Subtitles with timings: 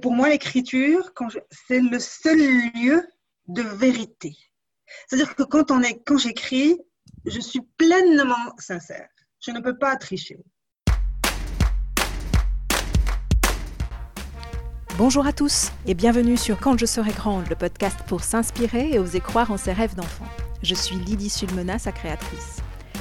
[0.00, 1.12] Pour moi, l'écriture,
[1.68, 2.38] c'est le seul
[2.74, 3.06] lieu
[3.48, 4.34] de vérité.
[5.06, 5.72] C'est-à-dire que quand,
[6.06, 6.78] quand j'écris,
[7.26, 9.08] je suis pleinement sincère.
[9.40, 10.38] Je ne peux pas tricher.
[14.96, 18.98] Bonjour à tous et bienvenue sur Quand je serai grande, le podcast pour s'inspirer et
[18.98, 20.26] oser croire en ses rêves d'enfant.
[20.62, 22.58] Je suis Lydie Sulmena, sa créatrice.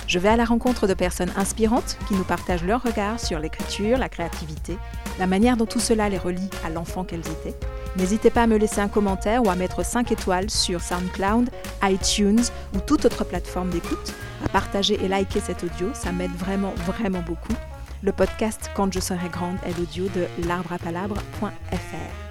[0.08, 3.98] Je vais à la rencontre de personnes inspirantes qui nous partagent leur regard sur l'écriture,
[3.98, 4.78] la créativité,
[5.20, 7.56] la manière dont tout cela les relie à l'enfant qu'elles étaient.
[7.98, 11.50] N'hésitez pas à me laisser un commentaire ou à mettre 5 étoiles sur SoundCloud,
[11.84, 12.42] iTunes
[12.74, 14.14] ou toute autre plateforme d'écoute.
[14.46, 17.54] À partager et liker cet audio, ça m'aide vraiment, vraiment beaucoup.
[18.02, 22.30] Le podcast Quand je serai grande est l'audio de l'arbreapalabre.fr.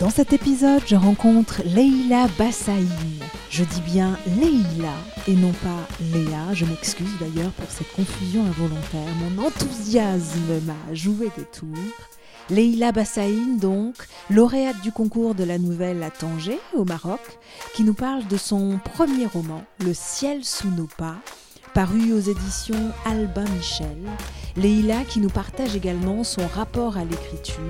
[0.00, 3.23] Dans cet épisode, je rencontre Leila Bassaïn.
[3.56, 4.94] Je dis bien Leila
[5.28, 6.52] et non pas Léa.
[6.54, 9.06] Je m'excuse d'ailleurs pour cette confusion involontaire.
[9.20, 11.68] Mon enthousiasme m'a joué des tours.
[12.50, 13.94] Leila Bassaïn, donc,
[14.28, 17.20] lauréate du concours de la nouvelle à Tanger, au Maroc,
[17.76, 21.18] qui nous parle de son premier roman, Le ciel sous nos pas,
[21.74, 24.02] paru aux éditions Albin Michel.
[24.56, 27.62] Leila qui nous partage également son rapport à l'écriture.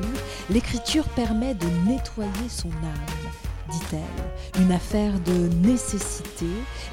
[0.48, 3.44] L'écriture permet de nettoyer son âme,
[3.78, 6.47] dit-elle, une affaire de nécessité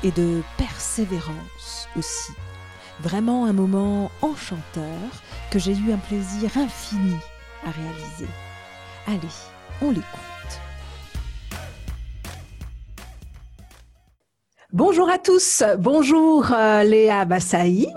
[0.04, 2.34] et de persévérance aussi.
[3.02, 5.00] Vraiment un moment enchanteur
[5.50, 7.16] que j'ai eu un plaisir infini
[7.66, 8.28] à réaliser.
[9.08, 9.36] Allez,
[9.82, 10.41] on l'écoute.
[14.74, 17.92] Bonjour à tous, bonjour euh, Léa Bassaïn,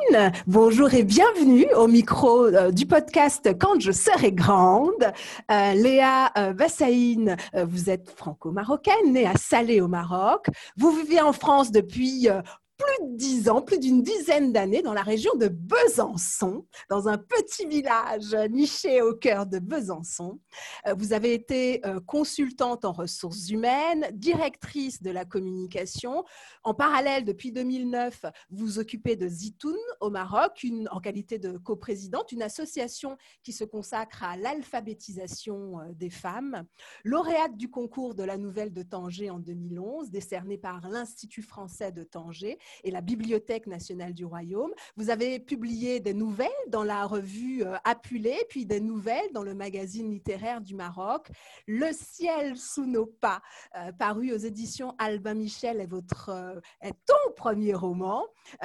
[0.48, 5.12] bonjour et bienvenue au micro euh, du podcast Quand je serai grande.
[5.52, 10.46] Euh, Léa Bassaïn, vous êtes franco-marocaine, née à Salé au Maroc.
[10.76, 12.28] Vous vivez en France depuis
[12.76, 17.18] plus de dix ans, plus d'une dizaine d'années dans la région de Besançon, dans un
[17.18, 20.40] petit village niché au cœur de Besançon.
[20.86, 26.24] Euh, vous avez été euh, consultante en ressources humaines, directrice de la communication.
[26.64, 32.42] En parallèle, depuis 2009, vous occupez de Zitoun au Maroc, en qualité de coprésidente, une
[32.42, 36.64] association qui se consacre à l'alphabétisation euh, des femmes.
[37.04, 42.02] Lauréate du concours de la Nouvelle de Tanger en 2011, décerné par l'Institut français de
[42.02, 44.72] Tanger et la Bibliothèque nationale du Royaume.
[44.96, 49.54] Vous avez publié des nouvelles dans la revue euh, Apulée, puis des nouvelles dans le
[49.54, 51.28] magazine littéraire du Maroc.
[51.66, 53.42] Le ciel sous nos pas,
[53.76, 58.24] euh, paru aux éditions Albin Michel, est, votre, euh, est ton premier roman.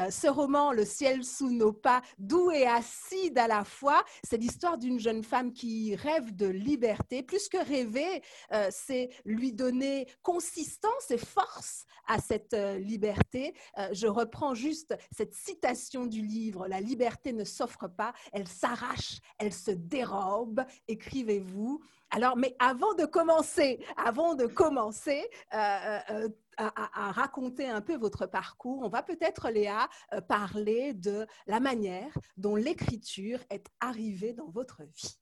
[0.10, 4.78] ce roman, Le ciel sous nos pas, doux et acide à la fois, c'est l'histoire
[4.78, 7.24] d'une jeune femme qui rêve de liberté.
[7.24, 8.22] Plus que rêver,
[8.70, 13.54] c'est lui donner consistance et force à cette liberté
[13.92, 19.54] je reprends juste cette citation du livre, La liberté ne s'offre pas, elle s'arrache, elle
[19.54, 21.82] se dérobe, écrivez-vous.
[22.12, 26.30] Alors, mais avant de commencer, avant de commencer, euh, euh,
[26.60, 29.88] euh, à, raconter un peu votre parcours, on va peut-être, Léa,
[30.28, 35.20] parler de la manière dont l'écriture est arrivée dans votre vie.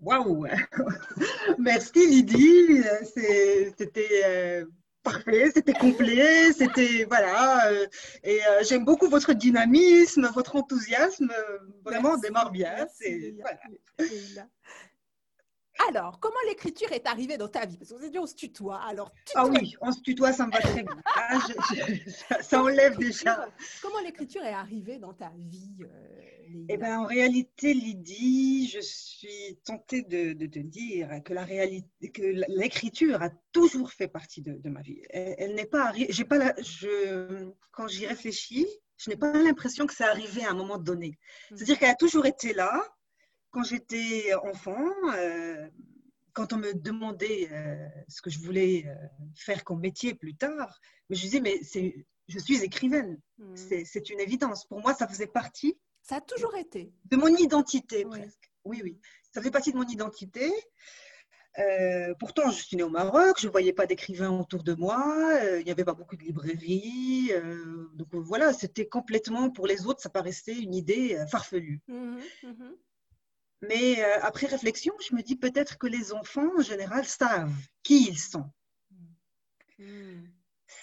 [0.00, 0.46] Waouh
[1.58, 2.82] Merci Lydie,
[3.76, 4.64] c'était
[5.10, 7.70] parfait, c'était complet, c'était voilà.
[7.70, 7.86] Euh,
[8.22, 11.32] et euh, j'aime beaucoup votre dynamisme, votre enthousiasme.
[11.84, 12.86] Vraiment, on démarre bien.
[15.88, 17.76] Alors, comment l'écriture est arrivée dans ta vie?
[17.76, 18.80] Parce qu'on s'est dit on se tutoie.
[18.88, 21.02] Alors, Ah oui, on se tutoie, ça me va très bien.
[21.04, 21.38] Ah,
[22.40, 23.48] ça, enlève déjà.
[23.82, 26.28] Comment l'écriture est arrivée dans ta vie euh,
[26.68, 32.22] eh ben, en réalité, Lydie, je suis tentée de, te dire que la réalité, que
[32.48, 35.02] l'écriture a toujours fait partie de, ma vie.
[35.10, 38.66] Elle, n'est pas j'ai pas la, je, quand j'y réfléchis,
[38.96, 41.18] je n'ai pas l'impression que c'est arrivé à un moment donné.
[41.50, 41.56] Hmm.
[41.56, 42.82] C'est-à-dire qu'elle a toujours été là.
[43.50, 45.68] Quand j'étais enfant, euh,
[46.32, 48.94] quand on me demandait euh, ce que je voulais euh,
[49.34, 50.78] faire comme métier plus tard,
[51.10, 53.20] je disais, mais c'est, je suis écrivaine.
[53.38, 53.56] Hmm.
[53.56, 54.66] C'est une évidence.
[54.66, 56.90] Pour moi, ça faisait partie ça a toujours été.
[57.04, 58.50] De mon identité, presque.
[58.64, 58.98] Oui, oui.
[59.30, 60.50] Ça fait partie de mon identité.
[61.58, 65.04] Euh, pourtant, je suis née au Maroc, je ne voyais pas d'écrivains autour de moi,
[65.42, 67.30] euh, il n'y avait pas beaucoup de librairies.
[67.32, 71.82] Euh, donc voilà, c'était complètement, pour les autres, ça paraissait une idée farfelue.
[71.88, 72.70] Mmh mmh
[73.60, 77.52] Mais après réflexion, je me dis peut-être que les enfants, en général, savent
[77.82, 78.50] qui ils sont.
[79.78, 80.26] Mmh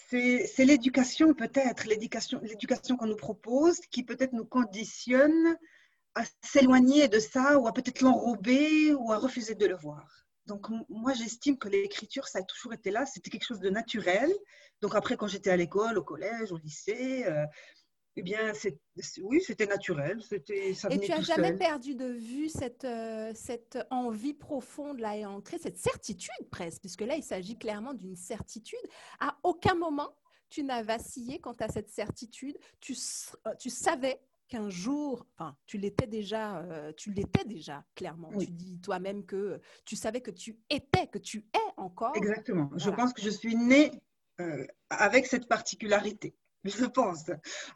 [0.10, 5.58] c'est l'éducation peut-être, l'éducation qu'on nous propose qui peut-être nous conditionne
[6.16, 10.26] à s'éloigner de ça ou à peut-être l'enrober ou à refuser de le voir.
[10.46, 14.32] Donc moi j'estime que l'écriture ça a toujours été là, c'était quelque chose de naturel.
[14.82, 17.46] Donc après quand j'étais à l'école, au collège, au lycée, euh,
[18.18, 18.54] Eh bien,
[19.24, 20.22] oui, c'était naturel.
[20.22, 25.26] C'était, et tu n'as jamais perdu de vue cette, euh, cette envie profonde là et
[25.26, 28.80] ancrée, cette certitude presque, puisque là, il s'agit clairement d'une certitude.
[29.20, 30.16] À aucun moment,
[30.50, 32.58] tu n'as vacillé quant à cette certitude.
[32.80, 32.96] Tu,
[33.48, 38.30] euh, tu savais qu'un jour, enfin, tu l'étais déjà, euh, tu l'étais déjà clairement.
[38.38, 42.16] Tu dis toi-même que tu savais que tu étais, que tu es encore.
[42.16, 42.72] Exactement.
[42.78, 43.92] Je pense que je suis née
[44.90, 46.36] avec cette particularité
[46.66, 47.26] je pense.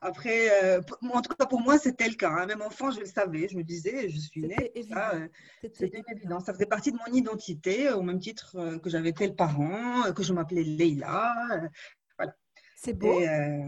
[0.01, 0.81] Après, euh,
[1.13, 2.31] en tout cas pour moi, c'était le cas.
[2.31, 2.45] Hein.
[2.47, 4.71] Même enfant, je le savais, je me disais, je suis née.
[4.75, 5.27] Euh,
[5.61, 6.39] c'était évident.
[6.39, 10.23] Ça faisait partie de mon identité, au même titre euh, que j'avais tel parent, que
[10.23, 11.33] je m'appelais Leila.
[12.17, 12.35] voilà.
[12.75, 13.19] C'est beau,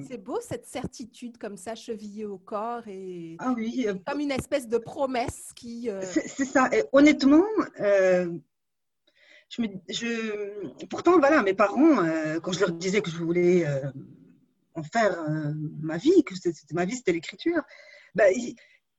[0.07, 4.69] c'est beau cette certitude comme ça, chevillée au corps et ah oui, comme une espèce
[4.69, 5.89] de promesse qui.
[6.01, 6.69] C'est ça.
[6.71, 7.43] Et honnêtement,
[7.77, 11.97] je me, je, pourtant voilà, mes parents,
[12.41, 13.65] quand je leur disais que je voulais
[14.75, 17.61] en faire euh, ma vie, que c'était ma vie, c'était l'écriture.
[18.15, 18.25] Bah,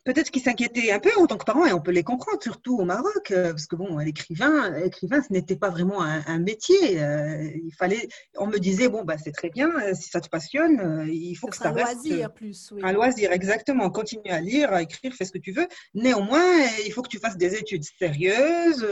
[0.04, 2.78] peut-être qu'ils s'inquiétaient un peu en tant que parents, et on peut les comprendre, surtout
[2.78, 7.00] au Maroc, euh, parce que bon, l'écrivain, écrivain, ce n'était pas vraiment un, métier.
[7.00, 10.28] Euh, il fallait, on me disait bon bah c'est très bien, euh, si ça te
[10.28, 13.88] passionne, il faut que ça un loisir plus, Un loisir, exactement.
[13.90, 15.68] Continue à lire, à écrire, fais ce que tu veux.
[15.94, 18.86] Néanmoins, il faut que tu fasses des études sérieuses,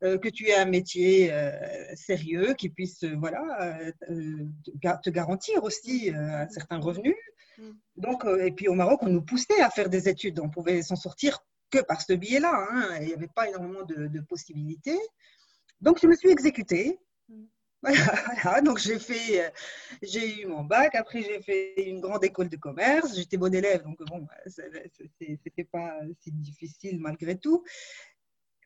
[0.00, 1.32] que tu aies un métier
[1.94, 3.78] sérieux qui puisse voilà
[5.02, 7.14] te garantir aussi un certain revenu.
[7.96, 10.40] Donc, euh, et puis au Maroc, on nous poussait à faire des études.
[10.40, 12.66] On pouvait s'en sortir que par ce biais-là.
[12.70, 12.98] Hein.
[13.00, 14.98] Il n'y avait pas énormément de, possibilités.
[15.80, 16.98] Donc, je me suis exécutée.
[17.28, 17.44] Mm.
[18.42, 19.50] Voilà, donc j'ai fait, euh,
[20.02, 20.96] j'ai eu mon bac.
[20.96, 23.14] Après, j'ai fait une grande école de commerce.
[23.14, 27.62] J'étais bonne élève, donc bon, c'était pas si difficile malgré tout.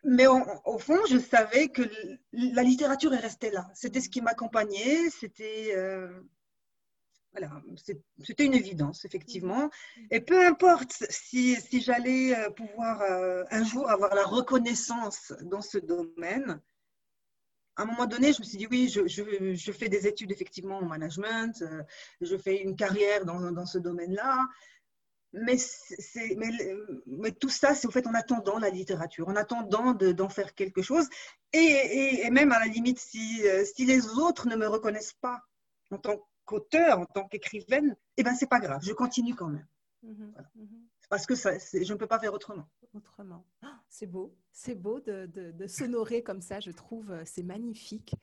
[0.04, 1.82] Mais au fond, je savais que
[2.32, 3.70] la littérature est restée là.
[3.74, 5.10] C'était ce qui m'accompagnait.
[5.10, 6.08] C'était euh,
[7.32, 7.62] voilà,
[8.22, 9.70] c'était une évidence, effectivement.
[10.10, 15.62] Et peu importe si, si j'allais euh, pouvoir euh, un jour avoir la reconnaissance dans
[15.62, 16.60] ce domaine,
[17.76, 20.30] à un moment donné, je me suis dit, oui, je, je, je fais des études
[20.30, 21.82] effectivement en management, euh,
[22.20, 24.46] je fais une carrière dans, dans ce domaine-là.
[25.32, 25.56] Mais,
[26.36, 26.50] mais,
[27.06, 30.82] mais, tout ça, c'est au fait en attendant la littérature, en attendant d'en faire quelque
[30.82, 31.08] chose.
[31.54, 35.40] Et, et, et, même à la limite, si, si les autres ne me reconnaissent pas
[35.90, 39.66] en tant qu'auteur, en tant qu'écrivaine, eh ben c'est pas grave, je continue quand même.
[40.02, 40.68] Mhm, mhm.
[41.08, 42.66] Parce que ça, je ne peux pas faire autrement.
[42.94, 43.44] Autrement.
[43.62, 48.14] Ah, c'est beau, c'est beau de, de, s'honorer comme ça, je trouve, euh, c'est magnifique.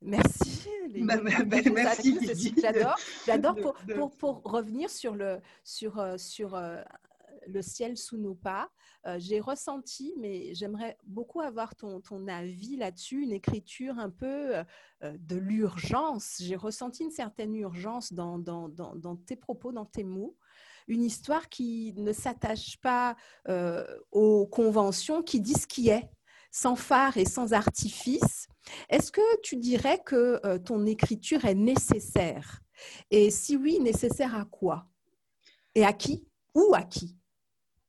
[0.00, 0.68] Merci.
[1.02, 2.18] Bah, bah, bah, merci.
[2.60, 2.96] J'adore.
[3.26, 6.82] J'adore pour, pour, pour, revenir sur le, sur, euh, sur, euh,
[7.46, 8.70] le ciel sous nos pas.
[9.06, 14.56] Euh, j'ai ressenti, mais j'aimerais beaucoup avoir ton, ton avis là-dessus, une écriture un peu
[14.56, 14.64] euh,
[15.02, 16.36] de l'urgence.
[16.40, 20.36] J'ai ressenti une certaine urgence dans, dans, dans, tes propos, dans tes mots.
[20.88, 23.16] Une histoire qui ne s'attache pas
[23.48, 26.08] euh, aux conventions, qui dit ce qui est,
[26.50, 28.46] sans phare et sans artifice.
[28.88, 32.60] Est-ce que tu dirais que ton écriture est nécessaire?
[33.10, 34.86] Et si oui, nécessaire à quoi?
[35.74, 36.26] Et à qui?
[36.54, 37.16] Ou à qui?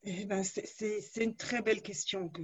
[0.05, 2.41] Eh ben, c'est une très belle question que,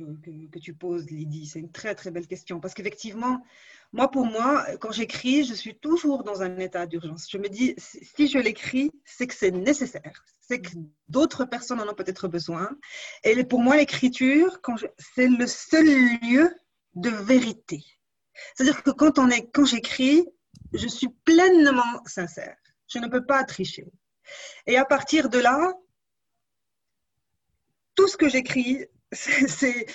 [0.60, 1.46] tu poses, Lydie.
[1.46, 2.62] C'est une très, très belle question.
[2.62, 3.44] Parce qu'effectivement,
[3.92, 7.28] moi, pour moi, quand j'écris, je suis toujours dans un état d'urgence.
[7.30, 10.24] Je me dis, si je l'écris, c'est que c'est nécessaire.
[10.40, 10.70] C'est que
[11.10, 12.70] d'autres personnes en ont peut-être besoin.
[13.26, 14.62] Et pour moi, l'écriture,
[14.98, 15.86] c'est le seul
[16.22, 16.56] lieu
[16.96, 17.84] de vérité.
[18.56, 19.20] C'est-à-dire que quand,
[19.54, 20.26] quand j'écris,
[20.74, 22.56] je suis pleinement sincère.
[22.88, 23.86] Je ne peux pas tricher.
[24.66, 25.74] Et à partir de là,
[28.00, 29.86] tout ce que j'écris c'est,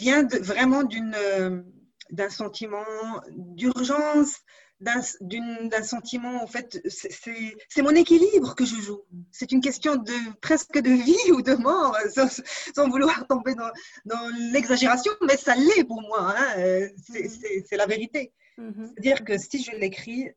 [0.00, 1.62] vient vraiment d'une, euh,
[2.10, 2.84] d'un sentiment
[3.30, 4.40] d'urgence,
[4.80, 9.02] d'un, sentiment, en fait, c'est, mon équilibre que je joue.
[9.30, 11.96] C'est une question de presque de vie ou de mort,
[12.74, 13.70] sans, vouloir tomber dans,
[14.04, 16.34] dans, l'exagération, mais ça l'est pour moi.
[16.36, 16.58] Hein.
[16.58, 17.64] Mm-hmm.
[17.68, 18.32] C'est, la vérité.
[18.58, 18.88] Mm-hmm.
[18.88, 20.28] C'est-à-dire que si je l'écris,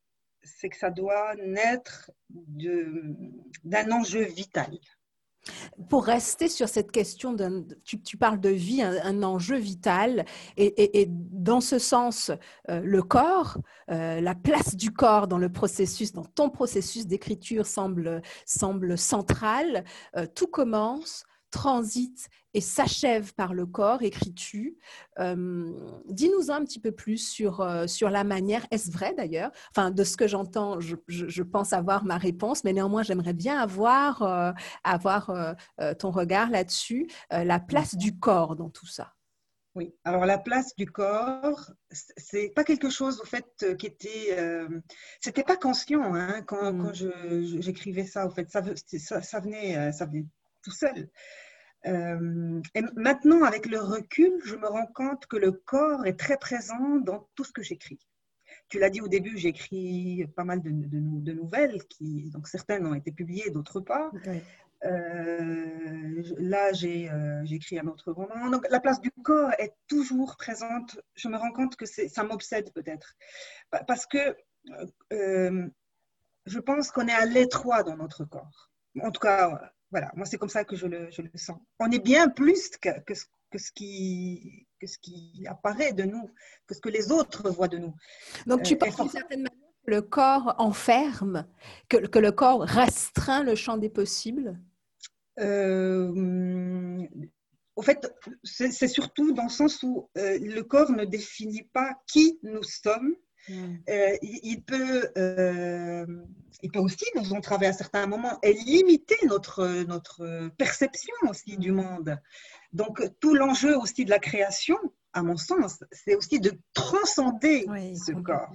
[0.44, 2.86] c'est que ça doit naître de,
[3.64, 4.78] d'un enjeu vital.
[5.90, 7.36] Pour rester sur cette question,
[7.84, 10.26] tu, tu, parles de vie, un, enjeu vital,
[10.58, 12.32] et, dans ce sens,
[12.70, 13.58] euh, le corps,
[13.92, 19.84] euh, la place du corps dans le processus, dans ton processus d'écriture semble, semble centrale.
[20.16, 21.26] Euh, tout commence
[21.58, 24.78] transite et s'achève par le corps, écris-tu.
[25.20, 25.72] Euh,
[26.06, 29.52] dis-nous un petit peu plus sur, euh, sur la manière, est-ce vrai d'ailleurs?
[29.72, 33.60] Enfin, de ce que j'entends, je, je, pense avoir ma réponse, mais néanmoins, j'aimerais bien
[33.60, 34.52] avoir, euh,
[34.84, 35.56] avoir
[36.00, 39.14] ton regard là-dessus, la place du corps dans tout ça.
[39.76, 44.68] Oui, alors la place du corps, c'est pas quelque chose au fait qui était, euh,
[45.22, 46.84] c'était pas conscient hein, quand, mm.
[46.84, 48.26] quand j'écrivais ça.
[48.26, 48.64] Au fait, ça,
[48.98, 50.26] ça, ça, venait, ça venait
[50.64, 51.10] tout seul.
[51.88, 56.38] Euh, et maintenant, avec le recul, je me rends compte que le corps est très
[56.38, 58.00] présent dans tout ce que j'écris.
[58.70, 62.94] Tu l'as dit au début, j'écris pas mal de, de, nouvelles, qui, donc certaines ont
[62.94, 64.12] été publiées, d'autres pas.
[64.86, 68.50] Euh, là, euh, j'ai écrit un autre roman.
[68.50, 71.00] Donc, la place du corps est toujours présente.
[71.16, 73.16] Je me rends compte que ça m'obsède peut-être.
[73.88, 74.36] Parce que
[75.14, 75.68] euh,
[76.46, 78.72] je pense qu'on est à l'étroit dans notre corps.
[79.02, 81.58] En tout cas, voilà, moi, c'est comme ça que je le, je le, sens.
[81.80, 83.14] On est bien plus que, que,
[83.52, 86.30] que, ce qui, que ce qui apparaît de nous,
[86.66, 87.96] que ce que les autres voient de nous.
[88.46, 91.48] Donc, tu penses d'une certaine manière que le corps enferme,
[91.88, 94.60] que, que le corps restreint le champ des possibles?
[95.40, 97.08] Euh,
[97.76, 98.12] au fait,
[98.44, 103.16] c'est surtout dans le sens où euh, le corps ne définit pas qui nous sommes.
[103.50, 103.76] Hmm.
[103.90, 105.10] Euh, il, peut,
[106.62, 111.72] il peut aussi nous entraver à certains moments et limiter notre, notre perception aussi du
[111.72, 111.76] hmm.
[111.76, 112.18] monde.
[112.74, 114.78] Donc, tout l'enjeu aussi de la création,
[115.14, 118.54] à mon sens, c'est aussi de transcender ce corps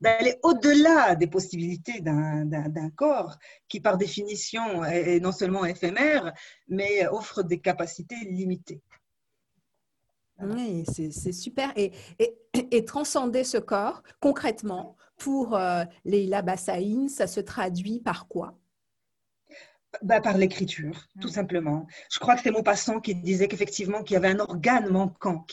[0.00, 3.38] d'aller au-delà des possibilités d'un corps
[3.68, 6.32] qui, par définition, est non seulement éphémère,
[6.68, 8.82] mais offre des capacités limitées.
[10.42, 11.72] Oui, c'est super.
[11.76, 18.58] Et, et, transcender ce corps, concrètement, pour euh, Leila Bassaïn, ça se traduit par quoi?
[20.02, 21.86] Bah, par l'écriture, tout simplement.
[22.12, 25.46] Je crois que c'est Maupassant qui disait qu'effectivement qu'il y avait un organe manquant,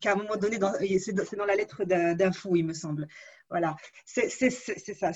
[0.00, 0.58] qu'à un moment donné,
[0.98, 3.08] c'est dans la lettre d'un fou, il me semble,
[3.48, 5.12] voilà, c'est ça.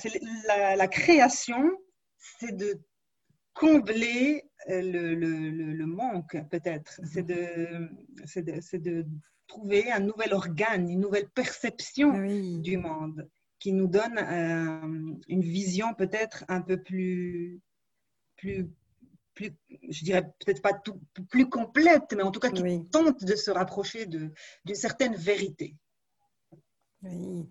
[0.47, 1.71] La, la, création,
[2.17, 2.79] c'est de
[3.57, 7.01] combler euh, le, le, le, manque, peut-être.
[7.03, 7.89] C'est de,
[8.35, 9.05] de, de,
[9.47, 12.11] trouver un nouvel organe, une nouvelle perception
[12.59, 13.27] du monde
[13.59, 17.59] qui nous donne euh, une vision peut-être un peu plus,
[18.35, 18.69] plus,
[19.33, 19.51] plus
[19.89, 23.49] je dirais peut-être pas tout, plus complète, mais en tout cas qui tente de se
[23.49, 24.31] rapprocher d'une
[24.75, 25.75] certaine vérité.
[27.01, 27.47] Oui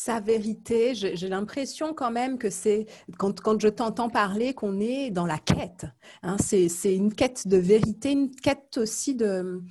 [0.00, 0.94] sa vérité.
[0.94, 2.86] J'ai l'impression quand même que c'est,
[3.18, 5.84] quand, je t'entends parler, qu'on est dans la quête.
[6.22, 6.36] Hein.
[6.38, 9.62] c'est une quête de vérité, une quête aussi de,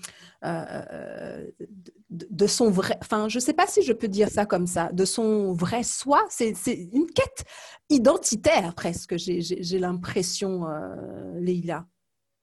[0.46, 1.48] euh,
[2.12, 4.92] de, son vrai, enfin, je ne sais pas si je peux dire ça comme ça,
[4.92, 6.24] de son vrai soi.
[6.30, 6.54] C'est
[6.94, 7.46] une quête
[7.90, 11.40] identitaire presque, j'ai l'impression, euh.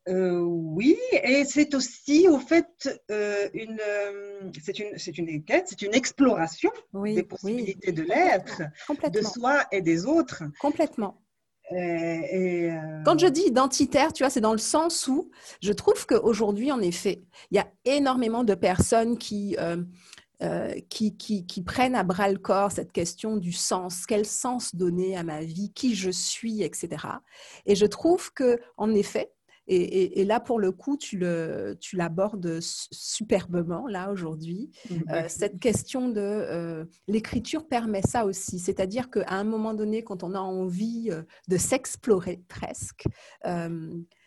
[0.08, 5.64] Euh, oui, et c'est aussi au fait euh, une, euh, c'est une, c'est une enquête,
[5.66, 8.62] c'est une exploration des possibilités de l'être,
[9.12, 10.44] de soi et des autres.
[10.60, 11.20] Complètement.
[11.72, 12.70] Et,
[13.04, 15.28] Quand je dis identitaire, tu vois, c'est dans le sens où
[15.60, 19.56] je trouve qu'aujourd'hui, en effet, il y a énormément de personnes qui,
[20.88, 25.16] qui, qui, qui, prennent à bras le corps cette question du sens, quel sens donner
[25.16, 27.04] à ma vie, qui je suis, etc.
[27.64, 29.32] Et je trouve que, en effet,
[29.68, 34.70] et, là, pour le coup, tu l'abordes superbement, là, aujourd'hui.
[34.88, 38.60] Mmh, euh, cette question de euh, l'écriture permet ça aussi.
[38.60, 43.06] C'est-à-dire qu'à un moment donné, quand on a envie euh, de s'explorer presque,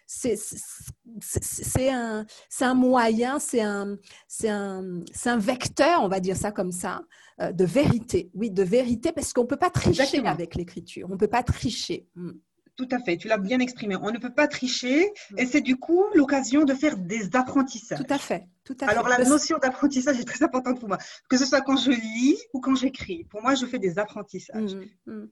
[0.08, 2.26] c'est un,
[2.60, 3.96] un, moyen, c'est un,
[4.44, 7.02] un, un, vecteur, on va dire ça comme ça,
[7.40, 8.30] de vérité.
[8.34, 11.08] Oui, de vérité, parce qu'on ne peut pas tricher avec l'écriture.
[11.10, 12.08] On ne peut pas tricher.
[12.16, 12.32] Mmh.
[12.80, 13.98] Tout à fait, tu l'as bien exprimé.
[13.98, 18.00] On ne peut pas tricher et c'est du coup l'occasion de faire des apprentissages.
[18.00, 18.48] Tout à fait.
[18.64, 20.98] Tout à Alors la notion d'apprentissage est très importante pour moi,
[21.30, 23.26] que ce soit quand je lis ou quand j'écris.
[23.26, 24.76] Pour moi, je fais des apprentissages.
[24.76, 25.30] Mmh, mmh.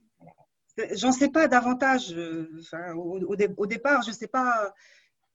[0.92, 2.12] J'en sais pas davantage.
[2.12, 2.50] Euh,
[2.94, 4.70] au, départ, je ne sais pas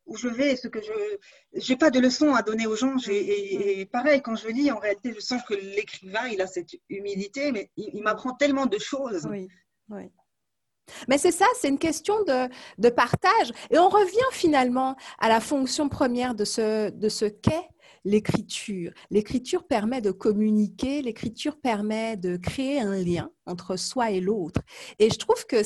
[0.06, 2.96] où je vais, ce que je n'ai pas de leçons à donner aux gens.
[3.10, 7.52] Et, pareil, quand je lis, en réalité, je sens que l'écrivain, il a cette humilité,
[7.52, 9.28] mais il, il m'apprend tellement de choses.
[9.32, 9.48] Oui,
[9.90, 10.12] oui.
[11.08, 13.52] Mais c'est ça, c'est une question de, partage.
[13.72, 17.70] Et on revient finalement à la fonction première de ce, de ce qu'est
[18.06, 18.92] l'écriture.
[19.10, 24.62] L'écriture permet de communiquer, l'écriture permet de créer un lien entre soi et l'autre.
[25.00, 25.64] Et je trouve que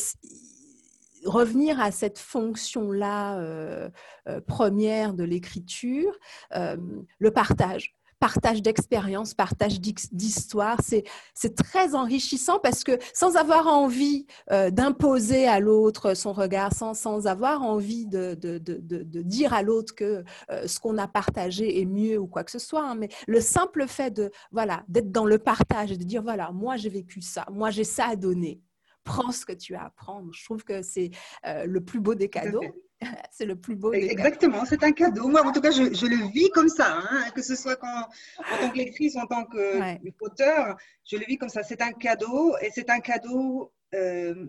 [1.26, 3.90] revenir à cette fonction-là euh,
[4.28, 6.14] euh, première de l'écriture,
[6.56, 6.78] euh,
[7.20, 10.80] le partage partage d'expériences, partage d'histoires.
[10.82, 16.94] C'est très enrichissant parce que sans avoir envie euh, d'imposer à l'autre son regard, sans,
[16.94, 21.08] sans avoir envie de, de, de, de dire à l'autre que euh, ce qu'on a
[21.08, 24.84] partagé est mieux ou quoi que ce soit, hein, mais le simple fait de voilà
[24.88, 28.08] d'être dans le partage et de dire voilà moi j'ai vécu ça, moi j'ai ça
[28.08, 28.62] à donner,
[29.04, 30.30] prends ce que tu as à prendre.
[30.34, 31.12] Je trouve que c'est
[31.46, 32.62] euh, le plus beau des cadeaux.
[33.32, 33.94] c'est le plus beau.
[33.94, 35.28] Exactement, c'est un cadeau.
[35.28, 38.08] Moi, en tout cas, je, le vis comme ça, hein, que ce soit quand,
[38.40, 41.64] en tant que lectrice ou en tant qu'auteur, je le vis comme ça.
[41.64, 44.48] C'est un cadeau et c'est un cadeau euh,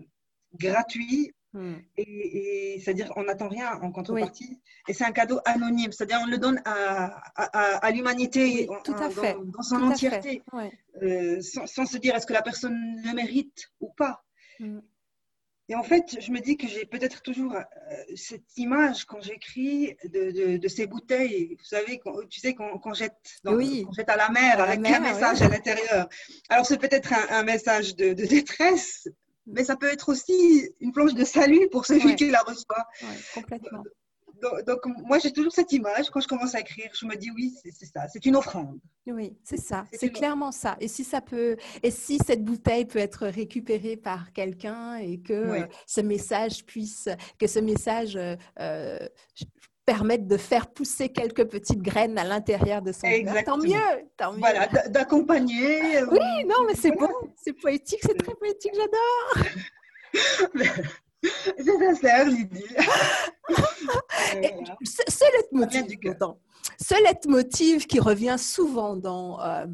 [0.55, 1.33] gratuit.
[1.51, 1.77] Hmm.
[1.97, 4.59] Et, c'est-à-dire, on n'attend rien en contrepartie.
[4.87, 10.43] Et c'est un cadeau anonyme, c'est-à-dire, on le donne à, l'humanité dans, son entièreté,
[11.01, 14.23] euh, sans, se dire est-ce que la personne le mérite ou pas.
[14.59, 14.79] Hmm.
[15.69, 17.61] Et en fait, je me dis que j'ai peut-être toujours euh,
[18.15, 23.13] cette image quand j'écris de, ces bouteilles, vous savez, quand, tu sais, qu'on jette,
[23.95, 26.09] jette à la mer avec un message à l'intérieur.
[26.49, 29.07] Alors, c'est peut-être un, message de, détresse,
[29.45, 32.87] mais ça peut être aussi une planche de salut pour celui qui la reçoit.
[33.35, 33.83] complètement
[34.65, 36.09] donc, moi, j'ai toujours cette image.
[36.09, 38.79] Quand je commence à écrire, je me dis oui, c'est ça, c'est une offrande.
[39.07, 40.77] Oui, c'est ça, c'est clairement ça.
[40.79, 45.33] Et si ça peut, et si cette bouteille peut être récupérée par quelqu'un et que
[45.33, 48.99] euh, ce message puisse, que ce message euh, euh,
[49.85, 53.43] permette de faire pousser quelques petites graines à l'intérieur de son cœur.
[53.43, 53.73] Tant mieux,
[54.17, 54.39] tant mieux.
[54.39, 56.03] Voilà, d'accompagner.
[56.03, 59.47] Oui, non, mais c'est bon, c'est poétique, c'est très poétique, j'adore.
[61.23, 62.65] C'est sincère, Lydie.
[64.83, 65.23] ce,
[67.03, 69.65] leitmotiv, qui revient souvent dans, euh,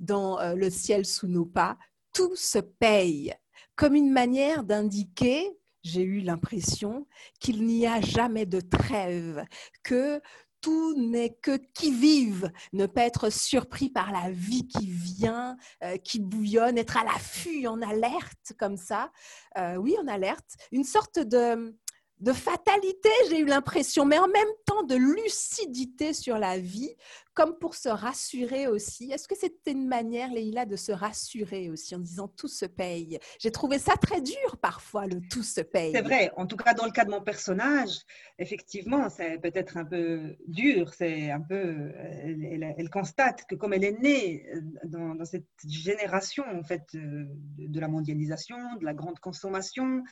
[0.00, 1.76] dans euh, Le ciel sous nos pas,
[2.12, 3.34] tout se paye,
[3.74, 5.50] comme une manière d'indiquer,
[5.82, 7.06] j'ai eu l'impression,
[7.40, 9.44] qu'il n'y a jamais de trêve,
[9.82, 10.20] que
[10.60, 15.96] tout n'est que qui vive, ne pas être surpris par la vie qui vient, euh,
[15.98, 19.10] qui bouillonne, être à l'affût, en alerte comme ça.
[19.58, 20.56] Euh, oui, en alerte.
[20.72, 21.76] Une sorte de,
[22.20, 26.94] de fatalité, j'ai eu l'impression, mais en même temps de lucidité sur la vie,
[27.36, 29.12] comme pour se rassurer aussi.
[29.12, 33.18] Est-ce que c'était une manière, Leïla, de se rassurer aussi en disant tout se paye?
[33.38, 35.92] J'ai trouvé ça très dur parfois, le tout se paye.
[35.92, 37.98] C'est vrai, en tout cas dans le cas de mon personnage,
[38.38, 44.00] effectivement, c'est peut-être un peu dur, c'est un peu, elle, constate que comme elle est
[44.00, 44.46] née
[44.84, 50.02] dans, cette génération en fait de la mondialisation, de la grande consommation,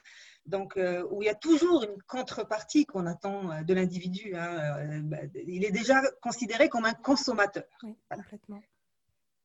[0.47, 4.35] donc euh, où il y a toujours une contrepartie qu'on attend euh, de l'individu.
[4.35, 7.65] Hein, euh, bah, il est déjà considéré comme un consommateur.
[7.83, 8.63] Oui, complètement.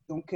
[0.10, 0.34] Donc,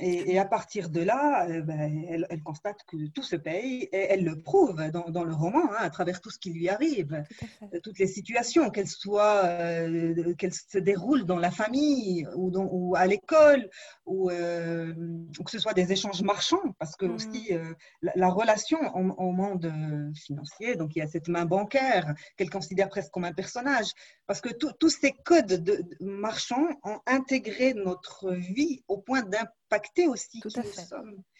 [0.00, 4.24] et, à partir de là, euh, ben, elle, constate que tout se paye et elle
[4.24, 7.22] le prouve dans, le roman, hein, à travers tout ce qui lui arrive,
[7.62, 12.94] euh, toutes les situations, qu'elles soient, euh, qu'elles se déroulent dans la famille ou, ou
[12.96, 13.68] à l'école,
[14.06, 18.10] ou, que ce soit des échanges marchands, parce que aussi mmh.
[18.16, 19.72] la, relation au, monde
[20.14, 23.92] financier, donc il y a cette main bancaire qu'elle considère presque comme un personnage,
[24.26, 30.08] parce que tous ces codes de, marchands ont intégré notre vie au point d'impact impacter
[30.08, 30.82] aussi Tout à fait.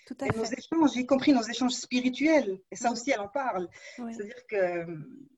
[0.07, 2.59] Tout à et nos échanges, y compris nos échanges spirituels.
[2.71, 2.93] Et ça mm.
[2.93, 3.69] aussi, elle en parle.
[3.97, 4.87] C'est-à-dire que,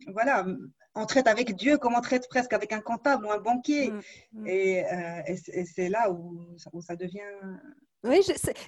[0.09, 0.47] voilà,
[0.95, 3.91] on traite avec Dieu comme on traite presque avec un comptable ou un banquier.
[3.91, 4.01] Mm,
[4.33, 4.47] mm.
[4.47, 7.21] Euh, et, c'est là où, ça devient
[8.05, 8.21] oui,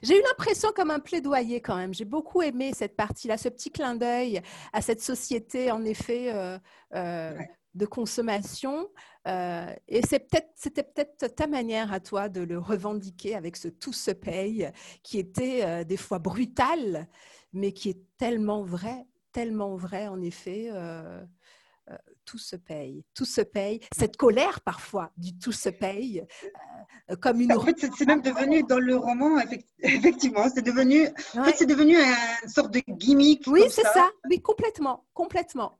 [0.02, 1.92] j'ai eu l'impression comme un plaidoyer quand même.
[1.92, 4.40] J'ai beaucoup aimé cette partie-là, ce petit clin d'œil
[4.72, 6.56] à cette société, en effet, euh,
[6.94, 7.36] euh,
[7.74, 8.88] de consommation.
[9.26, 14.10] Euh, et c'était peut-être ta manière à toi de le revendiquer avec ce tout se
[14.10, 14.70] paye
[15.02, 17.08] qui était euh, des fois brutal,
[17.52, 20.68] mais qui est tellement vrai, tellement vrai en effet.
[20.70, 21.24] Euh,
[22.24, 23.78] tout se paye, tout se paye.
[23.94, 26.24] Cette colère parfois du tout se paye,
[27.20, 27.52] comme une.
[27.52, 29.38] En fait, c'est même devenu dans le roman,
[29.80, 33.42] effectivement, c'est devenu, en fait, c'est devenu une sorte de gimmick.
[33.46, 33.92] Oui, c'est ça.
[33.92, 34.10] ça.
[34.30, 35.78] Oui, complètement, complètement.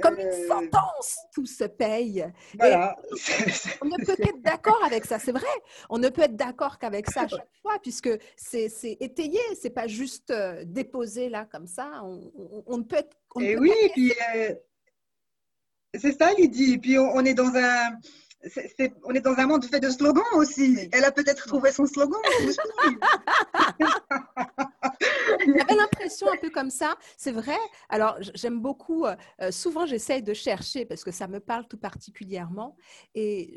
[0.00, 2.24] Comme une euh, sentence, tout se paye.
[2.60, 5.46] on ne peut qu'être d'accord avec ça, c'est vrai.
[5.90, 9.86] On ne peut être d'accord qu'avec ça à chaque fois, puisque c'est étayé, c'est pas
[9.86, 12.02] juste euh, déposé là comme ça.
[12.02, 13.16] On, ne peut être.
[13.40, 14.54] Et oui, puis euh,
[15.94, 16.78] c'est ça, Lydie.
[16.78, 17.90] Puis on, est dans un
[19.04, 20.88] on est dans un monde fait de slogans aussi.
[20.92, 22.20] Elle a peut-être trouvé son slogan.
[25.46, 27.56] J'avais l'impression un peu comme ça, c'est vrai.
[27.88, 29.16] Alors, j'aime beaucoup, euh,
[29.50, 32.76] souvent j'essaye de chercher parce que ça me parle tout particulièrement.
[33.14, 33.56] Et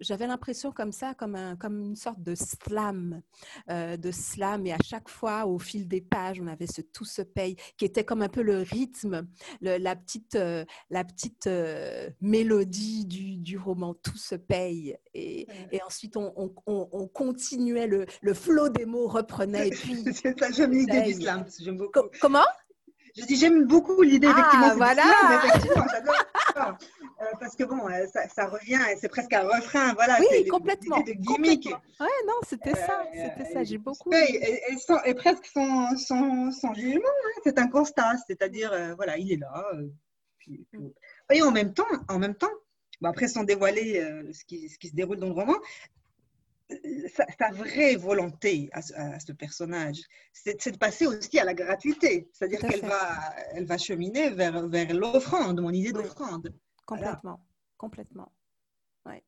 [0.00, 3.22] j'avais l'impression comme ça, comme, un, comme une sorte de slam,
[3.70, 4.66] euh, de slam.
[4.66, 7.84] Et à chaque fois, au fil des pages, on avait ce tout se paye qui
[7.84, 9.26] était comme un peu le rythme,
[9.60, 11.48] la petite, euh, la petite
[12.20, 14.96] mélodie du, du roman tout se paye.
[15.14, 19.68] Et, et ensuite, on, on, on, continuait, le, le flot des mots reprenait.
[19.68, 21.44] Et puis, c'est ça, j'aime l'idée du slam.
[21.60, 22.00] J'aime beaucoup.
[22.20, 22.46] Comment?
[23.16, 24.76] Je dis, j'aime beaucoup l'idée, ah, effectivement.
[24.76, 25.02] voilà.
[25.44, 26.78] effectivement, j'adore.
[27.20, 30.16] Euh, parce que bon, euh, ça, ça revient, c'est presque un refrain, voilà.
[30.20, 31.00] Oui, complètement.
[31.00, 31.66] De gimmick.
[31.66, 34.10] Ouais, non, c'était ça, euh, c'était ça, j'ai beaucoup.
[34.12, 34.62] Et,
[35.04, 37.40] et, presque sans, sans, sans jugement, hein.
[37.44, 39.70] c'est un constat, c'est-à-dire, voilà, il est là,
[41.30, 42.48] Et en même temps, en même temps,
[43.08, 44.00] après sans dévoiler
[44.32, 45.56] ce, qui, ce, qui, se déroule dans le roman,
[47.38, 50.00] sa, vraie volonté à, ce personnage,
[50.32, 52.28] c'est de passer aussi à la gratuité.
[52.32, 56.52] C'est-à-dire qu'elle va, elle va cheminer vers, vers l'offrande, mon idée d'offrande.
[56.86, 57.40] Complètement,
[57.76, 58.32] complètement.
[59.06, 59.22] Ouais.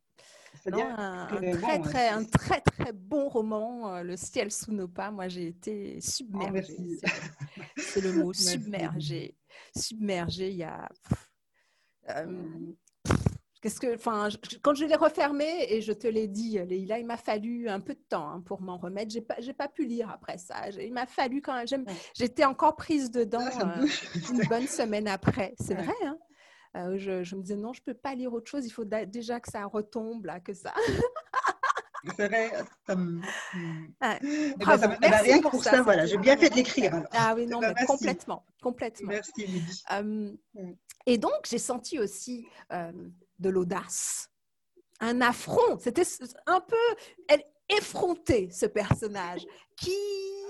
[0.67, 1.27] un,
[1.61, 5.11] très, très, un très, très bon roman, euh, Le ciel sous nos pas.
[5.11, 6.77] Moi, j'ai été submergée.
[6.79, 7.09] Oh,
[7.77, 9.37] c'est le mot, submergée.
[9.77, 10.89] Submergée, il y a...
[12.11, 12.73] Euh,
[13.63, 14.29] Qu'est-ce que, enfin,
[14.61, 17.95] quand je l'ai refermé et je te l'ai dit, Leïla, il m'a fallu un peu
[17.95, 19.13] de temps hein, pour m'en remettre.
[19.13, 20.69] J'ai pas, j'ai pas pu lire après ça.
[20.71, 21.87] Il m'a fallu quand même.
[22.13, 23.87] J'étais encore prise dedans euh,
[24.31, 25.55] une bonne semaine après.
[25.61, 25.95] C'est vrai.
[26.05, 26.19] Hein
[26.77, 28.67] euh, je, me disais non, je peux pas lire autre chose.
[28.67, 30.75] Il faut déjà que ça retombe là, que ça.
[32.17, 32.51] C'est vrai,
[32.85, 33.21] ça me.
[34.01, 35.83] Ah, eh ben, ça Merci rien pour, ça.
[35.83, 37.05] voilà, j'ai bien fait de l'écrire.
[37.13, 39.09] Ah oui, non, mais complètement, complètement.
[39.09, 39.85] Merci, Lydie.
[39.93, 40.33] Euh,
[41.07, 42.45] et donc, j'ai senti aussi
[43.43, 44.31] de l'audace,
[45.01, 45.79] un affront.
[45.79, 46.07] C'était
[46.47, 46.77] un peu
[47.29, 49.97] elle, effronté, ce personnage, qui...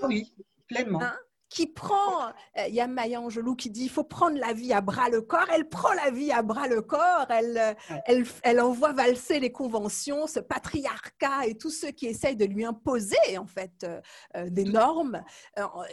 [0.03, 0.33] Oui,
[0.67, 1.01] pleinement.
[1.01, 1.17] Hein,
[1.53, 2.25] qui prend,
[2.57, 5.09] euh, il y a Maya Angelou qui dit il faut prendre la vie à bras
[5.09, 5.45] le corps.
[5.53, 7.73] Elle prend la vie à bras le corps, elle, euh,
[8.07, 12.65] elle, elle, envoie valser les conventions, ce patriarcat et tous ceux qui essayent de lui
[12.65, 15.23] imposer en fait euh, des normes.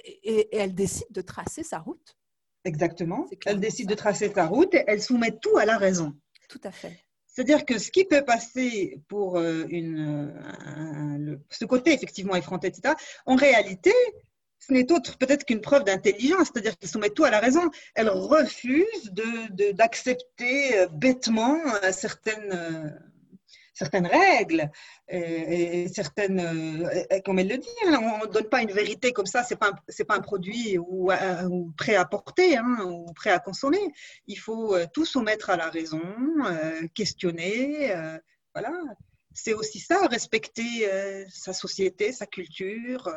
[0.03, 2.17] et, elle décide de tracer sa route.
[2.65, 6.15] Ce Elle décide de tracer sa route et elle soumet tout à la raison.
[6.51, 6.99] Tout à fait.
[7.27, 13.37] C'est-à-dire que ce qui peut passer pour euh, une, ce côté effectivement effronté, etc., en
[13.37, 13.93] réalité,
[14.59, 17.71] ce n'est autre peut-être qu'une preuve d'intelligence, c'est-à-dire qu'elle soumet tout à la raison.
[17.95, 19.13] Elle refuse
[19.73, 23.01] d'accepter euh, bêtement euh, certaines
[23.81, 24.71] certaines règles
[25.09, 29.43] et, certaines, euh, comme elle le dit, on ne donne pas une vérité comme ça,
[29.43, 33.31] ce n'est pas, un, pas un produit ou, euh, prêt à porter hein, ou prêt
[33.31, 33.85] à consommer.
[34.27, 36.03] Il faut euh, tout soumettre à la raison,
[36.95, 37.95] questionner,
[38.55, 38.73] voilà.
[39.33, 40.89] C'est aussi ça, respecter
[41.29, 43.09] sa société, sa culture.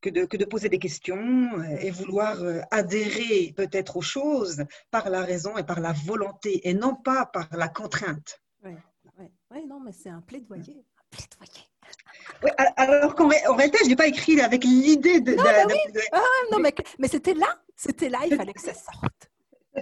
[0.00, 2.36] Que de, que de, poser des questions et vouloir
[2.72, 7.48] adhérer peut-être aux choses par la raison et par la volonté et non pas par
[7.52, 8.40] la contrainte.
[8.64, 8.72] Oui,
[9.66, 10.84] non, mais c'est un plaidoyer.
[10.98, 11.66] Un plaidoyer.
[12.42, 15.34] Oui, alors qu'en réalité, je n'ai pas écrit avec l'idée de.
[15.34, 16.00] Non, bah oui.
[16.12, 19.30] ah, non mais, mais c'était là, c'était là, il fallait que ça sorte.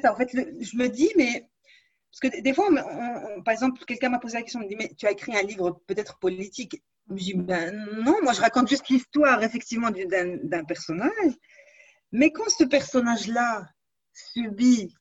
[0.02, 1.48] Ça, en fait, je me dis, mais.
[2.10, 2.68] Parce que des fois,
[3.44, 5.42] par exemple, quelqu'un m'a posé la question, il me dit, mais tu as écrit un
[5.42, 6.82] livre peut-être politique.
[7.08, 7.72] Je me dis, ben
[8.04, 11.32] non, moi je raconte juste l'histoire, effectivement, d'un personnage.
[12.12, 13.68] Mais quand ce personnage-là
[14.12, 14.92] subit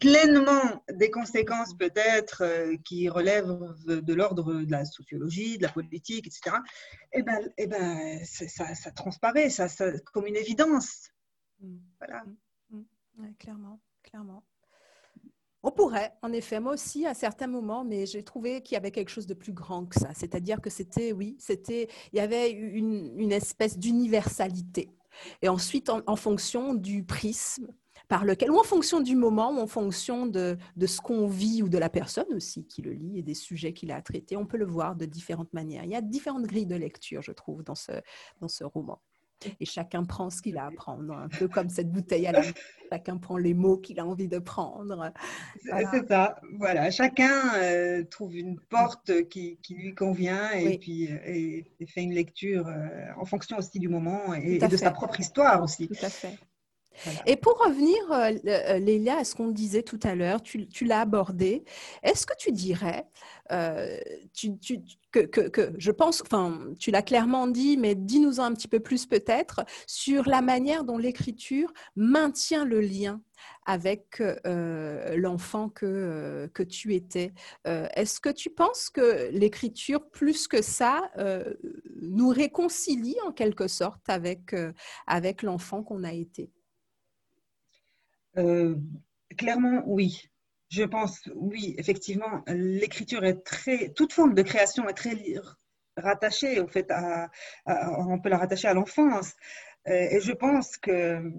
[0.00, 6.26] pleinement des conséquences peut-être euh, qui relèvent de l'ordre de la sociologie, de la politique,
[6.26, 6.56] etc.,
[7.12, 11.10] eh ben, eh ben, ça, ça, transparaît, ça, ça, comme une évidence.
[11.60, 11.76] Mm.
[11.98, 12.24] Voilà.
[12.70, 12.82] Mm.
[13.16, 13.34] Mm.
[13.38, 14.44] clairement, clairement.
[15.62, 18.90] On pourrait, en effet, moi aussi à certains moments, mais j'ai trouvé qu'il y avait
[18.90, 20.14] quelque chose de plus grand que ça.
[20.14, 24.90] C'est-à-dire que c'était, oui, c'était, il y avait une, une espèce d'universalité.
[25.42, 27.68] Et ensuite, en, en, fonction du prisme,
[28.10, 31.62] par lequel, ou en fonction du moment, ou en fonction de, de ce qu'on vit,
[31.62, 34.36] ou de la personne aussi qui le lit, et des sujets qu'il a à traiter,
[34.36, 35.84] on peut le voir de différentes manières.
[35.84, 37.92] Il y a différentes grilles de lecture, je trouve, dans ce,
[38.40, 39.00] dans ce roman.
[39.60, 42.40] Et chacun prend ce qu'il a à prendre, un peu comme cette bouteille à la
[42.40, 42.52] main.
[42.90, 45.12] Chacun prend les mots qu'il a envie de prendre.
[45.62, 46.90] C'est ça, voilà.
[46.90, 52.12] Chacun euh, trouve une porte qui, qui lui convient et puis euh, et, fait une
[52.12, 55.86] lecture euh, en fonction aussi du moment et, et de sa propre histoire aussi.
[55.86, 56.36] Tout à fait.
[57.26, 61.00] Et pour revenir, euh, euh, Lélia, à ce qu'on disait tout à l'heure, tu, l'as
[61.00, 61.64] abordé,
[62.02, 63.06] est-ce que tu dirais,
[63.52, 63.96] euh,
[65.12, 69.64] que, je pense, enfin, tu l'as clairement dit, mais dis-nous un petit peu plus peut-être
[69.86, 73.20] sur la manière dont l'écriture maintient le lien
[73.66, 74.22] avec
[75.16, 77.32] l'enfant que, que tu étais.
[77.64, 81.10] Est-ce que tu penses que l'écriture, plus que ça,
[82.02, 84.54] nous réconcilie en quelque sorte avec,
[85.06, 86.50] avec l'enfant qu'on a été?
[88.40, 88.76] Euh,
[89.36, 90.28] clairement, oui.
[90.68, 95.16] Je pense, oui, effectivement, l'écriture est très, toute forme de création est très
[95.96, 96.92] rattachée, au fait,
[97.66, 99.34] on peut la rattacher à l'enfance.
[99.88, 101.32] Euh, et je pense que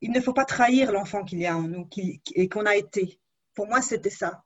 [0.00, 1.88] il ne faut pas trahir l'enfant qu'il y a en nous
[2.34, 3.20] et qu'on a été.
[3.54, 4.44] Pour moi, c'était ça.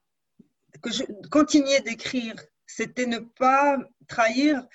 [0.83, 2.35] Que je continuais d'écrire,
[2.67, 4.67] c'était ne pas trahir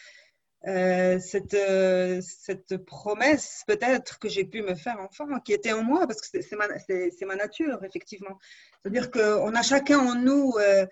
[0.68, 5.84] euh, cette, euh, cette promesse peut-être que j'ai pu me faire enfant, qui était en
[5.84, 8.38] moi, parce que c'est ma, ma, nature, effectivement.
[8.82, 10.86] C'est-à-dire qu'on a chacun en nous, euh,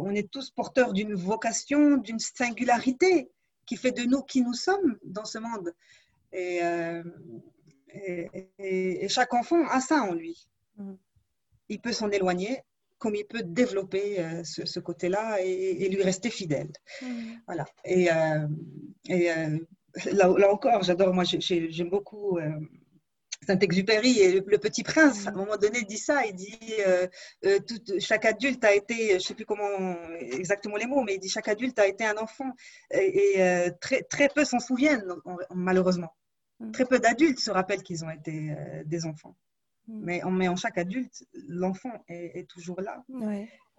[0.00, 3.30] on est tous porteurs d'une vocation, d'une singularité
[3.66, 5.74] qui fait de nous qui nous sommes dans ce monde.
[6.32, 6.60] Et
[8.58, 10.48] Et, chaque enfant a ça en lui.
[10.76, 10.94] Mm.
[11.70, 12.62] Il peut s'en éloigner
[13.00, 16.70] comme il peut développer euh, ce, côté-là et, lui rester fidèle.
[17.02, 17.32] Mm.
[17.46, 17.64] Voilà.
[17.84, 18.46] Et, euh,
[19.08, 19.58] et euh,
[20.12, 22.38] là, là, encore, j'adore, moi j'aime beaucoup
[23.46, 26.26] Saint-Exupéry et le, Petit Prince, à un moment donné, dit ça.
[26.26, 26.58] Il dit
[27.98, 31.30] chaque adulte a été, je ne sais plus comment exactement les mots, mais il dit
[31.30, 32.52] chaque adulte a été un enfant
[32.92, 35.14] et, très, très peu s'en souviennent,
[35.54, 36.14] malheureusement.
[36.60, 36.72] Mm.
[36.72, 39.34] Très peu d'adultes se rappellent qu'ils ont été des enfants.
[39.90, 40.00] Mm.
[40.04, 43.04] Mais, en, en chaque adulte, l'enfant est, toujours là.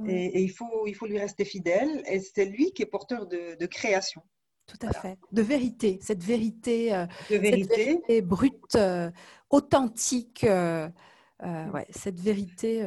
[0.08, 2.04] Et, il, faut, il faut lui rester fidèle.
[2.10, 4.22] Et c'est lui qui est porteur de, création.
[4.68, 5.18] Tout à fait.
[5.32, 6.00] De vérité.
[6.02, 8.22] Cette vérité, euh, de vérité.
[8.22, 9.12] brute, euh,
[9.50, 10.46] authentique.
[10.46, 12.86] ouais, cette vérité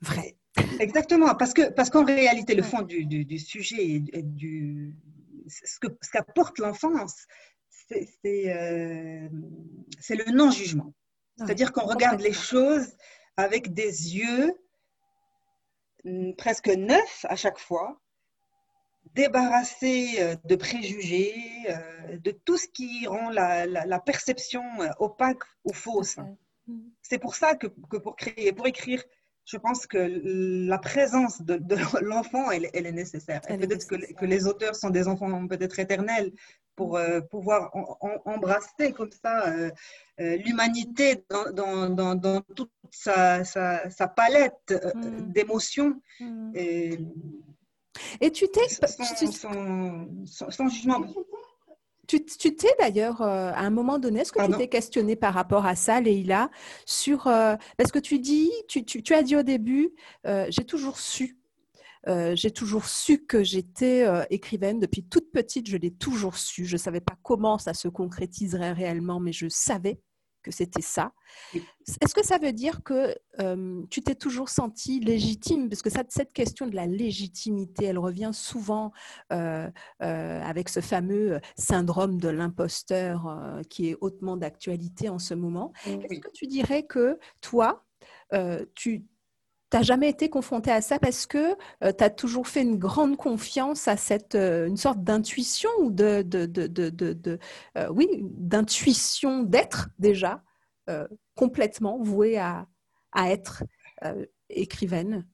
[0.00, 0.36] vraie.
[0.80, 1.34] Exactement.
[1.34, 4.94] Parce qu'en parce qu'en réalité, le fond du, du, sujet et du,
[5.48, 5.78] ce
[6.10, 7.26] qu'apporte ce l'enfance,
[7.92, 9.28] euh,
[10.00, 10.92] c'est le non-jugement.
[11.36, 12.96] C'est-à-dire qu'on regarde les choses
[13.36, 14.54] avec des yeux
[16.04, 18.00] mm, presque neufs à chaque fois,
[19.14, 21.34] débarrassés euh, de préjugés,
[21.68, 24.62] euh, de tout ce qui rend la, perception
[24.98, 26.18] opaque ou fausse.
[27.02, 29.02] C'est pour ça que, que, pour créer, pour écrire,
[29.44, 29.98] je pense que
[30.68, 31.60] la présence de,
[32.02, 33.40] l'enfant, elle, est nécessaire.
[33.42, 36.32] Peut-être que, que, les auteurs sont des enfants peut-être éternels,
[36.76, 37.70] pour euh, pouvoir
[38.24, 39.70] embrasser comme ça euh,
[40.20, 45.32] euh, l'humanité dans, dans, dans, toute sa, sa, palette mm.
[45.32, 46.00] d'émotions.
[46.20, 46.52] Mm.
[46.54, 46.98] Et,
[48.20, 48.68] et, tu t'es...
[48.68, 51.02] Sans, jugement.
[52.06, 55.74] Tu t'es d'ailleurs, à un moment donné, est-ce que tu t'es questionné par rapport à
[55.74, 56.50] ça, Leïla,
[56.84, 57.24] sur...
[57.24, 59.92] parce que tu dis, tu, tu, tu as dit au début,
[60.24, 61.35] j'ai toujours su
[62.06, 65.68] j'ai toujours su que j'étais euh, écrivaine depuis toute petite.
[65.68, 66.64] Je l'ai toujours su.
[66.64, 70.00] Je ne savais pas comment ça se concrétiserait réellement, mais je savais
[70.42, 71.12] que c'était ça.
[72.00, 75.68] Est-ce que ça veut dire que euh, tu t'es toujours sentie légitime?
[75.68, 78.92] Parce que cette question de la légitimité, elle revient souvent
[79.98, 85.72] avec ce fameux syndrome de l'imposteur qui est hautement d'actualité en ce moment.
[85.84, 87.84] Est-ce que tu dirais que toi,
[88.76, 89.04] tu
[89.70, 92.76] tu n'as jamais été confronté à ça parce que euh, tu as toujours fait une
[92.76, 97.38] grande confiance à cette euh, une sorte d'intuition ou de, de,
[97.76, 100.42] euh, oui d'intuition d'être déjà
[101.34, 102.66] complètement vouée à
[103.16, 103.64] être
[104.48, 105.26] écrivaine?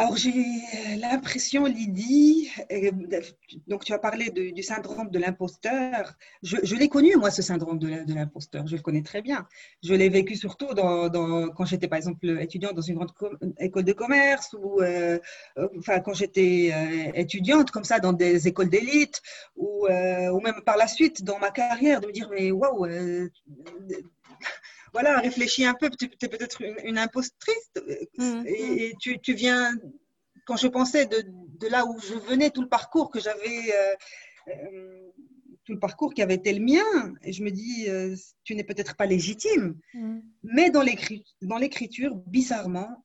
[0.00, 0.32] Alors j'ai
[0.96, 2.90] l'impression, Lydie, euh,
[3.66, 6.14] donc tu as parlé du syndrome de l'imposteur.
[6.42, 8.66] Je, l'ai connu, moi, ce syndrome de, l'imposteur.
[8.66, 9.46] Je le connais très bien.
[9.82, 13.12] Je l'ai vécu surtout quand j'étais, par exemple, étudiante dans une grande
[13.58, 15.18] école de commerce ou euh,
[15.78, 19.20] enfin, quand j'étais euh, étudiante comme ça dans des écoles d'élite
[19.54, 22.86] ou, ou même par la suite dans ma carrière, de me dire, mais waouh
[24.92, 27.70] voilà, réfléchis un peu, tu es peut-être une, impostrice
[28.18, 29.18] mmh, et, mmh.
[29.22, 29.72] tu, viens,
[30.44, 31.24] quand je pensais de,
[31.68, 33.94] là où je venais, tout le parcours que j'avais, euh,
[34.48, 35.10] euh,
[35.64, 38.64] tout le parcours qui avait été le mien, et je me dis, euh, tu n'es
[38.64, 40.18] peut-être pas légitime, mmh.
[40.42, 43.04] mais dans l'écriture, bizarrement,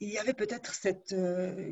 [0.00, 1.14] il y avait peut-être cette,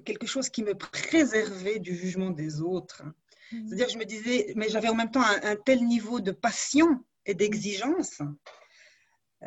[0.05, 3.03] quelque chose qui me préservait du jugement des autres.
[3.51, 7.35] C'est-à-dire, je me disais, mais j'avais en même temps un tel niveau de passion et
[7.35, 8.21] d'exigence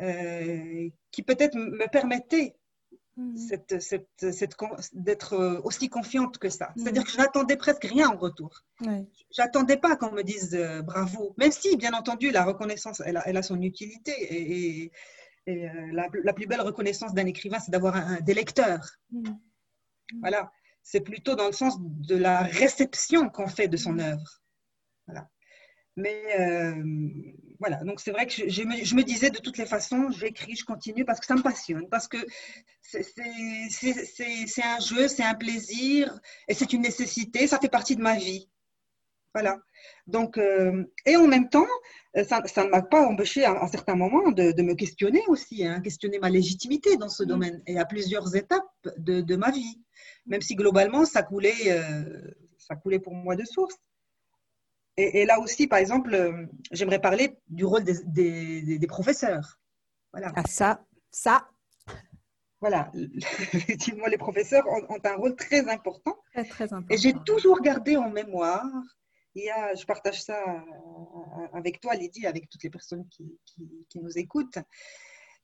[0.00, 2.56] euh, qui peut-être me permettait
[3.16, 3.36] mm.
[4.94, 6.68] d'être euh, aussi confiante que ça.
[6.68, 6.72] Mm.
[6.80, 8.62] C'est-à-dire que je n'attendais presque rien en retour.
[8.80, 9.04] Ouais.
[9.30, 13.28] J'attendais pas qu'on me dise euh, bravo, même si, bien entendu, la reconnaissance, elle a,
[13.28, 14.12] elle a son utilité.
[14.30, 14.92] Et,
[15.44, 18.92] la, plus belle reconnaissance d'un écrivain, c'est d'avoir un, des lecteurs.
[19.10, 19.32] Mm.
[20.20, 20.52] Voilà.
[20.84, 24.40] C'est plutôt dans le sens de la réception qu'on fait de son œuvre.
[25.06, 25.28] Voilà.
[25.96, 26.22] Mais
[27.62, 31.04] voilà, donc c'est vrai que je, me, disais de toutes les façons, j'écris, je continue
[31.04, 32.16] parce que ça me passionne, parce que
[32.80, 33.04] c'est
[34.64, 36.12] un jeu, c'est un plaisir
[36.48, 38.48] et c'est une nécessité, ça fait partie de ma vie.
[39.32, 39.58] Voilà.
[40.08, 41.68] Donc, euh, et en même temps,
[42.24, 46.30] ça, ne m'a pas empêché à, certains moments de, me questionner aussi, hein, questionner ma
[46.30, 48.66] légitimité dans ce domaine et à plusieurs étapes
[48.98, 49.80] de, ma vie,
[50.26, 52.20] même si globalement ça coulait, euh,
[52.58, 53.78] ça coulait pour moi de source.
[54.96, 59.58] Et, là aussi, par exemple, euh, j'aimerais parler du rôle des, des, professeurs.
[60.12, 60.32] Voilà.
[60.36, 61.48] Ah, ça, ça.
[62.60, 62.92] Voilà,
[63.54, 66.16] effectivement, les professeurs ont, un rôle très important.
[66.32, 66.94] Très, très important.
[66.94, 68.66] Et j'ai toujours gardé en mémoire,
[69.34, 70.62] il y a, je partage ça
[71.54, 73.38] avec toi, Lydie, avec toutes les personnes qui,
[73.88, 74.58] qui, nous écoutent,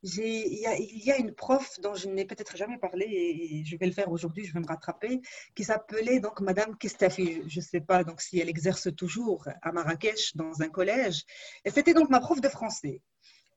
[0.02, 3.92] il y, a une prof dont je n'ai peut-être jamais parlé et je vais le
[3.92, 5.20] faire aujourd'hui, je vais me rattraper,
[5.54, 7.42] qui s'appelait donc Madame Kestafi.
[7.48, 11.24] Je ne sais pas donc si elle exerce toujours à Marrakech dans un collège.
[11.64, 13.02] Et c'était donc ma prof de français.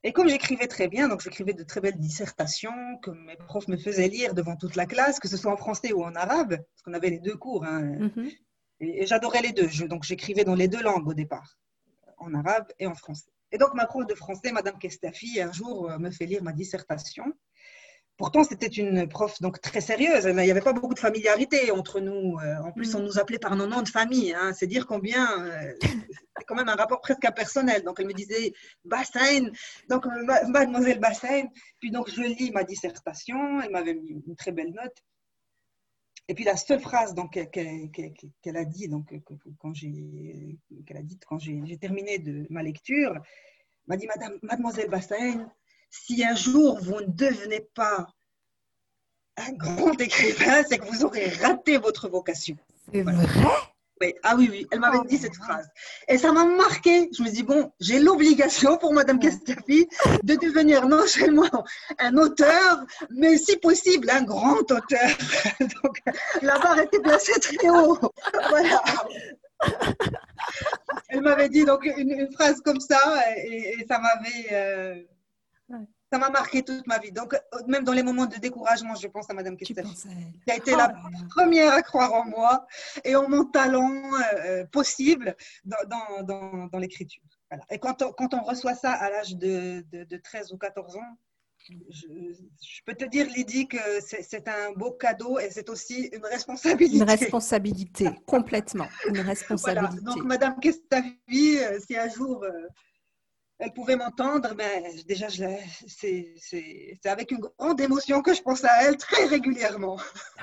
[0.03, 3.77] Et comme j'écrivais très bien, donc j'écrivais de très belles dissertations que mes profs me
[3.77, 6.81] faisaient lire devant toute la classe, que ce soit en français ou en arabe, parce
[6.83, 7.63] qu'on avait les deux cours.
[7.65, 7.83] Hein.
[7.83, 8.37] Mm-hmm.
[8.79, 9.69] Et, j'adorais les deux.
[9.87, 11.59] donc j'écrivais dans les deux langues au départ,
[12.17, 13.31] en arabe et en français.
[13.51, 16.53] Et donc, ma prof de français, Madame Kestafi, un jour euh, me fait lire ma
[16.53, 17.25] dissertation.
[18.17, 20.25] Pourtant, c'était une prof donc très sérieuse.
[20.25, 22.37] Il n'y avait pas beaucoup de familiarité entre nous.
[22.39, 23.05] Euh, en plus, on mm.
[23.05, 24.33] nous appelait par nos noms de famille.
[24.33, 24.53] Hein.
[24.53, 25.43] C'est dire combien.
[25.43, 27.83] Euh, c'est quand même un rapport presque impersonnel.
[27.83, 28.53] Donc, elle me disait
[28.85, 29.49] Bassin.
[29.89, 30.05] Donc,
[30.47, 31.45] Mademoiselle Bassin.
[31.79, 33.59] Puis, donc, je lis ma dissertation.
[33.61, 34.95] Elle m'avait mis une très belle note.
[36.27, 39.13] Et puis la seule phrase qu'elle a dit donc
[39.59, 43.13] quand j'ai qu'elle a dit quand j'ai terminé de ma lecture,
[43.87, 45.51] m'a dit Madame, Mademoiselle Bassin,
[45.89, 48.07] si un jour vous ne devenez pas
[49.37, 52.57] un grand écrivain, c'est que vous aurez raté votre vocation.
[52.91, 53.25] C'est vrai?
[54.23, 55.67] Ah oui, oui, elle m'avait dit cette phrase.
[56.07, 57.09] Et ça m'a marqué.
[57.17, 59.87] Je me dis, bon, j'ai l'obligation pour Madame Castafi
[60.23, 61.65] de devenir non seulement
[61.99, 65.09] un auteur, mais si possible, un grand auteur.
[65.59, 66.01] Donc,
[66.41, 67.99] la barre était placée très haut.
[68.49, 68.81] Voilà.
[71.09, 72.99] Elle m'avait dit donc une, phrase comme ça
[73.45, 74.47] et, ça m'avait.
[74.51, 74.95] Euh,
[76.11, 77.11] ça m'a marqué toute ma vie.
[77.11, 79.95] Donc, euh, même dans les moments de découragement, je pense à Madame Kestafi,
[80.45, 82.67] qui a été la oh première à croire en moi
[83.05, 87.23] et en mon talent euh, euh, possible dans, dans, dans, l'écriture.
[87.69, 91.17] Et quand on, quand on, reçoit ça à l'âge de, de, 13 ou 14 ans,
[91.89, 96.97] je, peux te dire, Lydie, que c'est un beau cadeau et c'est aussi une responsabilité.
[96.97, 98.87] Une responsabilité, complètement.
[99.07, 100.01] Une responsabilité.
[100.01, 102.43] Donc, Madame Kestafi, si un jour
[103.61, 106.35] elle pouvait m'entendre, mais déjà, c'est
[107.05, 109.97] avec une grande émotion que je pense à elle très régulièrement.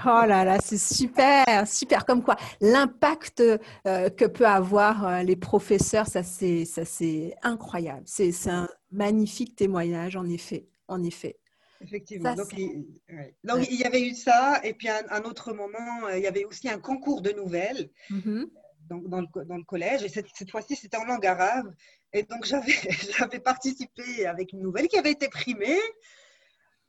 [0.05, 2.07] Oh là là, c'est super, super.
[2.07, 8.05] Comme quoi, l'impact euh, que peut avoir euh, les professeurs, ça c'est incroyable.
[8.07, 10.69] C'est un magnifique témoignage, en effet.
[10.87, 11.37] En effet.
[11.81, 12.35] Effectivement.
[12.35, 16.45] donc, il, y avait eu ça, et puis un, autre moment, euh, il y avait
[16.45, 17.91] aussi un concours de nouvelles.
[18.11, 18.47] Mm-hmm.
[18.89, 20.05] donc dans, le, dans le, collège.
[20.05, 21.73] Et cette, cette fois-ci, c'était en langue arabe.
[22.13, 22.45] Et donc,
[23.19, 25.81] j'avais participé avec une nouvelle qui avait été primée.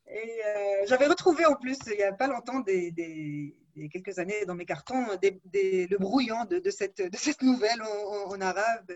[0.08, 3.55] Et euh, j'avais retrouvé en plus, il n'y a pas longtemps, des,
[3.91, 8.91] quelques années dans mes cartons, le brouillon de, cette, de cette nouvelle en, arabe.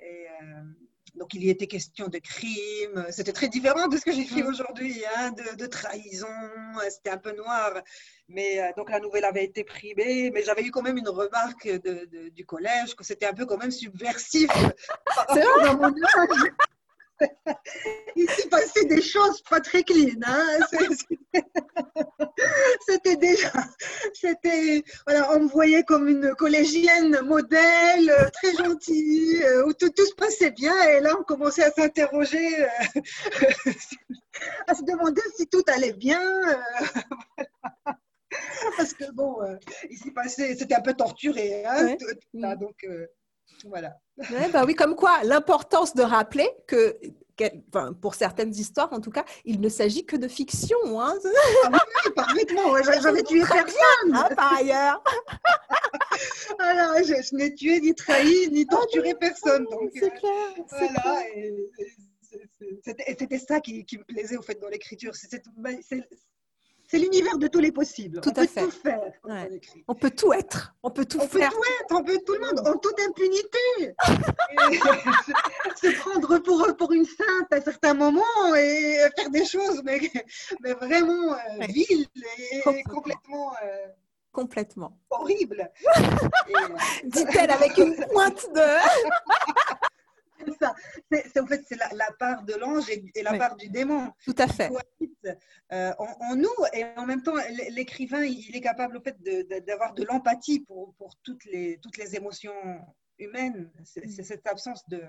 [0.00, 0.62] Euh,
[1.14, 3.06] donc, il y était question de crime.
[3.10, 4.46] C'était très différent de ce que j'écris mm.
[4.46, 6.26] aujourd'hui, hein, de, trahison.
[6.90, 7.80] C'était un peu noir.
[8.28, 10.30] Mais euh, donc, la nouvelle avait été primée.
[10.30, 11.68] Mais j'avais eu quand même une remarque
[12.34, 14.50] du collège que c'était un peu quand même subversif.
[15.32, 16.50] C'est vrai?
[18.16, 20.20] il s'est passé des choses pas très clean.
[20.24, 20.58] Hein.
[22.86, 23.52] C'était déjà,
[24.14, 30.14] c'était, voilà, on me voyait comme une collégienne modèle, très gentille, où tout, tout se
[30.14, 30.74] passait bien.
[30.88, 32.66] Et là, on commençait à s'interroger, euh,
[34.66, 36.20] à se demander si tout allait bien.
[36.48, 36.56] Euh,
[38.76, 39.56] Parce que bon, euh,
[39.90, 41.64] il s'est passé, c'était un peu torturé.
[41.64, 41.96] Hein,
[42.34, 42.86] donc,
[43.64, 43.96] voilà.
[44.52, 46.96] bah oui, comme quoi, l'importance de rappeler que,
[48.00, 50.78] pour certaines histoires en tout cas, il ne s'agit que de fiction.
[51.00, 51.14] Hein.
[51.64, 52.82] Ah oui, parfaitement.
[53.02, 54.14] J'avais tué personne.
[54.14, 55.02] Hein, par ailleurs.
[56.58, 59.66] Alors, je, n'ai tué ni trahi ni torturé personne.
[59.94, 60.32] C'est clair.
[60.70, 61.22] Voilà.
[62.82, 65.14] C'était ça qui, qui, me plaisait au fait dans l'écriture.
[65.14, 65.42] C'est
[66.88, 68.20] c'est l'univers de tous les possibles.
[68.20, 69.84] Tout on à peut tout faire on écrit.
[69.88, 70.74] On peut tout être.
[70.82, 71.50] On peut tout on faire.
[71.50, 71.94] Peut tout être.
[71.94, 73.94] On peut tout le monde en toute impunité.
[75.80, 80.00] se, prendre pour, pour une sainte à certains moments et faire des choses, mais,
[80.60, 82.06] mais vraiment euh, viles
[82.38, 83.52] et complètement.
[83.64, 83.86] Euh,
[84.32, 84.98] complètement.
[85.10, 85.70] Horrible.
[86.48, 86.68] Euh,
[87.04, 88.60] Dit-elle avec une pointe de.
[90.46, 90.74] c'est ça.
[91.10, 94.12] C'est, en fait, c'est la, part de l'ange et, la part du démon.
[94.24, 94.70] Tout à fait.
[95.72, 97.34] Euh, en, nous, et en même temps,
[97.70, 99.16] l'écrivain, il est capable en fait,
[99.66, 102.54] d'avoir de, l'empathie pour, pour, toutes, les, toutes les émotions
[103.18, 103.70] humaines.
[103.84, 104.22] C'est, mm.
[104.22, 105.02] cette absence de.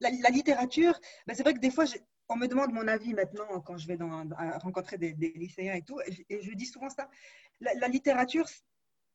[0.00, 1.84] La, littérature, ben c'est vrai que des fois,
[2.28, 4.26] on me demande mon avis maintenant quand je vais dans,
[4.62, 7.08] rencontrer des, lycéens et tout, et je, dis souvent ça.
[7.60, 8.46] La, la littérature,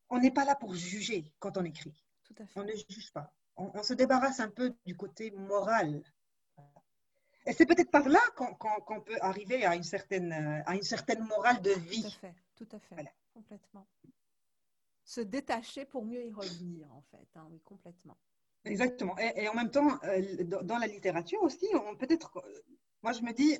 [0.09, 1.93] on n'est pas là pour juger quand on écrit.
[2.23, 2.59] Tout à fait.
[2.59, 6.01] On ne juge pas on, se débarrasse un peu du côté moral.
[7.45, 10.31] Et c'est peut-être par là qu'on peut arriver à une, certaine,
[10.65, 12.01] à une certaine morale de vie.
[12.01, 13.87] Tout à fait, tout à fait, complètement.
[15.03, 18.17] Se détacher pour mieux y revenir, en fait, hein, oui, complètement.
[18.65, 19.17] Exactement.
[19.17, 22.43] Et, en même temps, euh, dans la littérature aussi, on peut-être,
[23.01, 23.57] moi je me dis,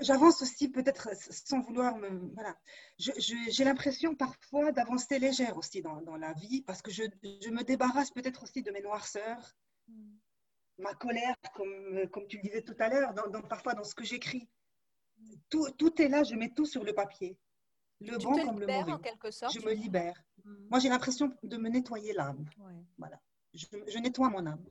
[0.00, 2.08] J'avance aussi peut-être sans vouloir me...
[2.34, 2.56] Voilà.
[2.98, 7.62] J'ai l'impression parfois d'avancer légère aussi dans, dans, la vie parce que je, je me
[7.62, 9.56] débarrasse peut-être aussi de mes noirceurs,
[9.88, 10.16] mm.
[10.78, 14.04] ma colère, comme, comme tu le disais tout à l'heure, dans, parfois dans ce que
[14.04, 14.48] j'écris.
[15.48, 17.38] Tout, tout, est là, je mets tout sur le papier.
[18.00, 18.92] Le tu bon comme le mauvais.
[18.92, 20.22] En quelque sorte, je me libère.
[20.44, 20.68] Mm.
[20.70, 22.48] Moi, j'ai l'impression de me nettoyer l'âme.
[22.98, 23.20] Voilà.
[23.52, 24.64] Je, je, nettoie mon âme.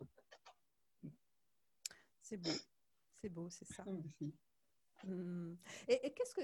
[2.22, 2.51] C'est beau.
[3.22, 3.84] C'est beau, c'est ça.
[5.05, 5.55] Mmh.
[5.87, 6.41] Et, qu'est-ce que.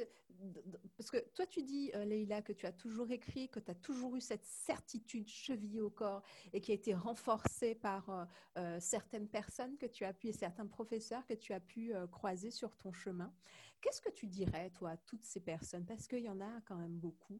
[0.97, 3.75] Parce que toi, tu dis, euh, Leïla, que tu as toujours écrit, que tu as
[3.75, 8.25] toujours eu cette certitude chevillée au corps et qui a été renforcée par euh,
[8.57, 12.51] euh, certaines personnes que tu as pu et certains professeurs que tu as pu croiser
[12.51, 13.33] sur ton chemin.
[13.81, 15.85] Qu'est-ce que tu dirais, toi, à toutes ces personnes?
[15.85, 17.39] Parce qu'il y en a quand même beaucoup.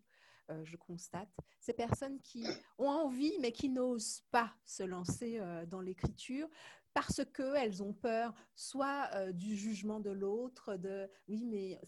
[0.63, 2.45] je constate, ces personnes qui
[2.77, 6.47] ont envie mais qui n'osent pas se lancer dans l'écriture,
[6.95, 11.79] parce qu'elles ont peur soit euh, du jugement de l'autre, de oui, mais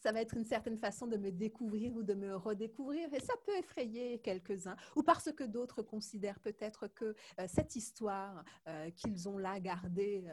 [0.00, 3.34] ça va être une certaine façon de me découvrir ou de me redécouvrir, et ça
[3.44, 9.28] peut effrayer quelques-uns, ou parce que d'autres considèrent peut-être que euh, cette histoire euh, qu'ils
[9.28, 10.24] ont là gardée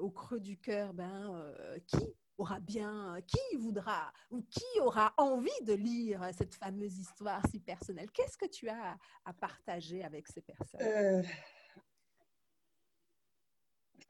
[0.00, 1.50] au creux du cœur, ben,
[1.86, 7.58] qui aura bien, qui voudra ou qui aura envie de lire cette fameuse histoire si
[7.58, 8.10] personnelle?
[8.10, 11.24] Qu'est-ce que tu as à partager avec ces personnes?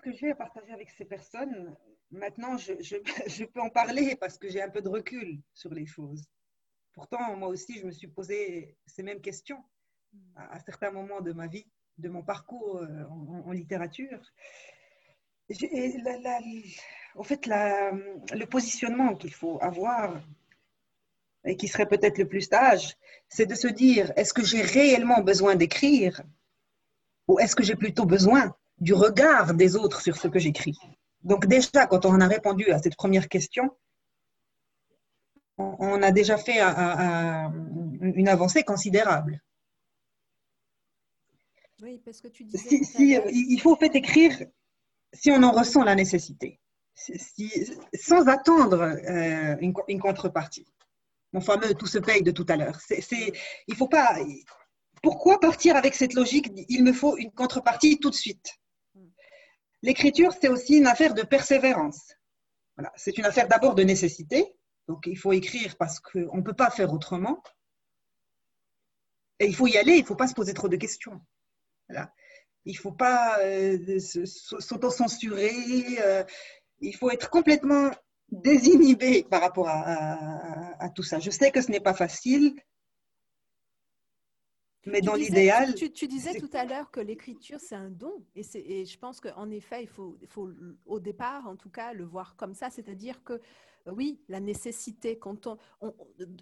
[0.02, 1.74] Que j'ai à partager avec ces personnes,
[2.10, 2.74] maintenant, je,
[3.26, 6.24] je, peux en parler parce que j'ai un peu de recul sur les choses.
[6.92, 9.62] Pourtant, moi aussi, je me suis posé ces mêmes questions
[10.36, 13.04] à, certains moments de ma vie, de mon parcours euh,
[13.46, 14.20] en, littérature.
[15.48, 20.20] en fait, le positionnement qu'il faut avoir
[21.44, 22.96] et qui serait peut-être le plus sage,
[23.28, 26.22] c'est de se dire, est-ce que j'ai réellement besoin d'écrire
[27.28, 30.76] ou est-ce que j'ai plutôt besoin du regard des autres sur ce que j'écris.
[31.22, 33.70] Donc déjà, quand on a répondu à cette première question,
[35.56, 39.40] on a déjà fait une avancée considérable.
[41.80, 42.82] Oui, parce que tu disais...
[42.82, 44.36] Si, il faut fait écrire
[45.12, 46.58] si on en ressent la nécessité,
[47.94, 50.66] sans attendre euh, une, contrepartie.
[51.32, 52.78] Mon fameux tout se paye de tout à l'heure.
[53.68, 54.16] Il faut pas.
[55.02, 58.61] Pourquoi partir avec cette logique Il me faut une contrepartie tout de suite?
[59.82, 62.14] L'écriture, c'est aussi une affaire de persévérance.
[62.76, 62.92] Voilà.
[62.96, 64.54] C'est une affaire d'abord de nécessité.
[64.88, 67.42] Donc, il faut écrire parce qu'on ne peut pas faire autrement.
[69.38, 71.20] Et il faut y aller, il ne faut pas se poser trop de questions.
[71.88, 72.12] Voilà.
[72.64, 75.52] Il ne faut pas euh, s'auto-censurer.
[76.00, 76.24] Euh,
[76.80, 77.90] il faut être complètement
[78.30, 81.18] désinhibé par rapport à, tout ça.
[81.18, 82.54] Je sais que ce n'est pas facile.
[84.86, 85.74] Mais dans l'idéal.
[85.74, 88.24] Tu, disais tout à l'heure que l'écriture, c'est un don.
[88.34, 90.50] Et, et, je pense qu'en effet, il faut, faut,
[90.86, 92.68] au départ, en tout cas, le voir comme ça.
[92.70, 95.58] C'est-à-dire que, euh, oui, la nécessité, quand on,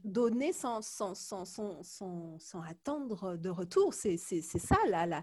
[0.05, 5.23] donner sans, sans, sans, sans, attendre de retour, c'est ça, la, la,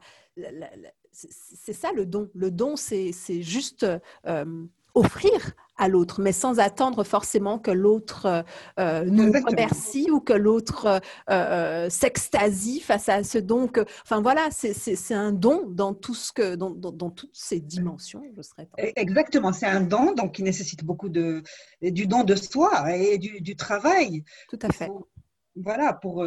[1.12, 2.30] c'est ça le don.
[2.36, 3.86] Le don, c'est juste.
[4.26, 8.44] Euh, offrir à l'autre, mais sans attendre forcément que l'autre euh,
[8.80, 13.70] euh, nous remercie ou que l'autre euh, s'extasie face à ce don.
[14.04, 18.24] enfin voilà, c'est un don dans tout ce que, dans, dans, toutes ces dimensions.
[18.36, 21.44] Je serais e, Exactement, c'est un don donc qui nécessite beaucoup de
[21.82, 24.24] du don de soi et du, du travail.
[24.50, 24.90] Tout à fait.
[25.56, 26.26] voilà pour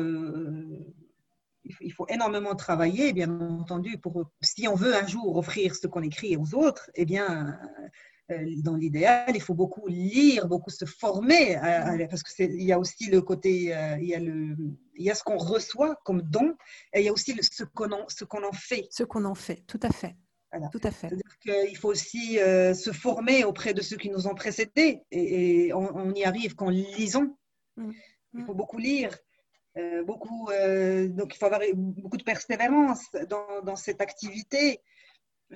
[1.80, 6.02] il faut énormément travailler, bien entendu, pour si on veut un jour offrir ce qu'on
[6.02, 7.58] écrit aux autres, eh bien,
[8.58, 11.56] dans l'idéal, il faut beaucoup lire, beaucoup se former,
[12.08, 14.56] parce qu'il y a aussi le côté, euh, il, y a le,
[14.94, 16.54] il y a ce qu'on reçoit comme don,
[16.92, 18.06] et il y a aussi ce qu'on en,
[18.52, 18.86] fait.
[18.90, 20.16] Ce qu'on en fait, tout à fait.
[20.72, 21.08] Tout à fait.
[21.08, 25.72] C'est-à-dire qu'il faut aussi euh, se former auprès de ceux qui nous ont précédés, et,
[25.72, 27.36] on, y arrive qu'en lisant.
[27.76, 27.90] Mm.
[28.34, 29.16] Il faut beaucoup lire.
[30.06, 30.48] beaucoup,
[31.08, 34.80] donc il faut avoir beaucoup de persévérance dans, dans cette activité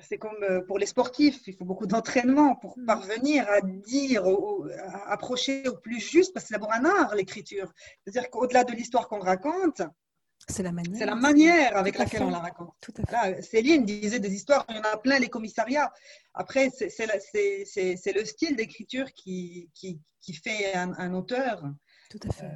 [0.01, 2.85] c'est comme euh, pour les sportifs, il faut beaucoup d'entraînement pour mm.
[2.85, 7.71] parvenir à dire, à approcher au plus juste, parce que c'est d'abord un art, l'écriture.
[8.03, 9.81] C'est-à-dire qu'au-delà de l'histoire qu'on raconte,
[10.47, 12.73] c'est la manière, c'est la manière avec laquelle on la raconte.
[12.81, 13.41] Tout à fait.
[13.41, 15.91] Céline disait des histoires, il y en a plein les commissariats.
[16.33, 21.63] Après, c'est le style d'écriture qui, qui, qui, fait un, auteur.
[22.11, 22.45] Tout à fait.
[22.45, 22.49] Euh,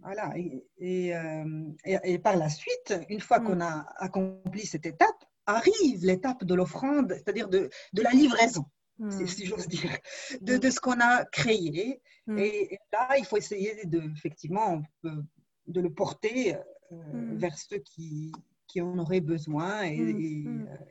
[0.00, 0.32] voilà.
[0.36, 3.44] Et, euh, et, et, par la suite, une fois mm.
[3.44, 8.64] qu'on a accompli cette étape, arrive l'étape de l'offrande, c'est-à-dire de, de, la livraison,
[8.98, 9.26] hmm.
[9.26, 9.96] si, j'ose dire,
[10.40, 12.00] de, de ce qu'on a créé.
[12.26, 12.38] Hmm.
[12.38, 17.36] Et, là, il faut essayer de, effectivement, de le porter euh, hmm.
[17.36, 18.32] vers ceux qui,
[18.66, 20.46] qui en auraient besoin et,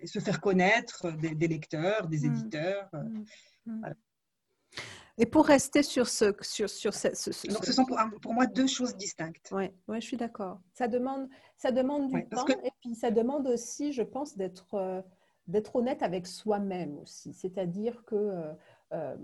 [0.06, 2.90] se faire connaître des, lecteurs, des éditeurs.
[5.22, 6.34] Et pour rester sur ce...
[6.42, 9.50] Sur, sur ce, Donc, ce sont pour, moi deux choses distinctes.
[9.52, 10.60] Oui, ouais, je suis d'accord.
[10.74, 15.02] Ça demande, ça demande du temps et puis ça demande aussi, je pense, d'être euh,
[15.48, 17.34] d'être honnête avec soi-même aussi.
[17.34, 18.54] C'est-à-dire que, euh,
[18.94, 19.16] euh,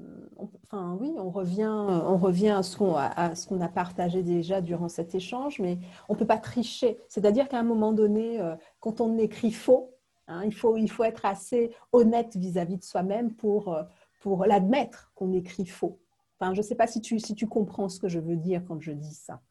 [0.64, 4.62] enfin oui, on revient, on revient à ce qu'on à ce qu'on a partagé déjà
[4.62, 5.80] durant cet échange, mais
[6.10, 7.00] on ne peut pas tricher.
[7.08, 8.39] C'est-à-dire qu'à un moment donné,
[8.82, 9.95] quand on écrit faux,
[10.28, 13.76] hein, il, faut, il faut être assez honnête vis-à-vis -vis de soi-même pour
[14.20, 15.99] pour l'admettre qu'on écrit faux.
[16.39, 18.63] Enfin, je ne sais pas si tu, si tu comprends ce que je veux dire
[18.68, 19.41] quand je dis ça.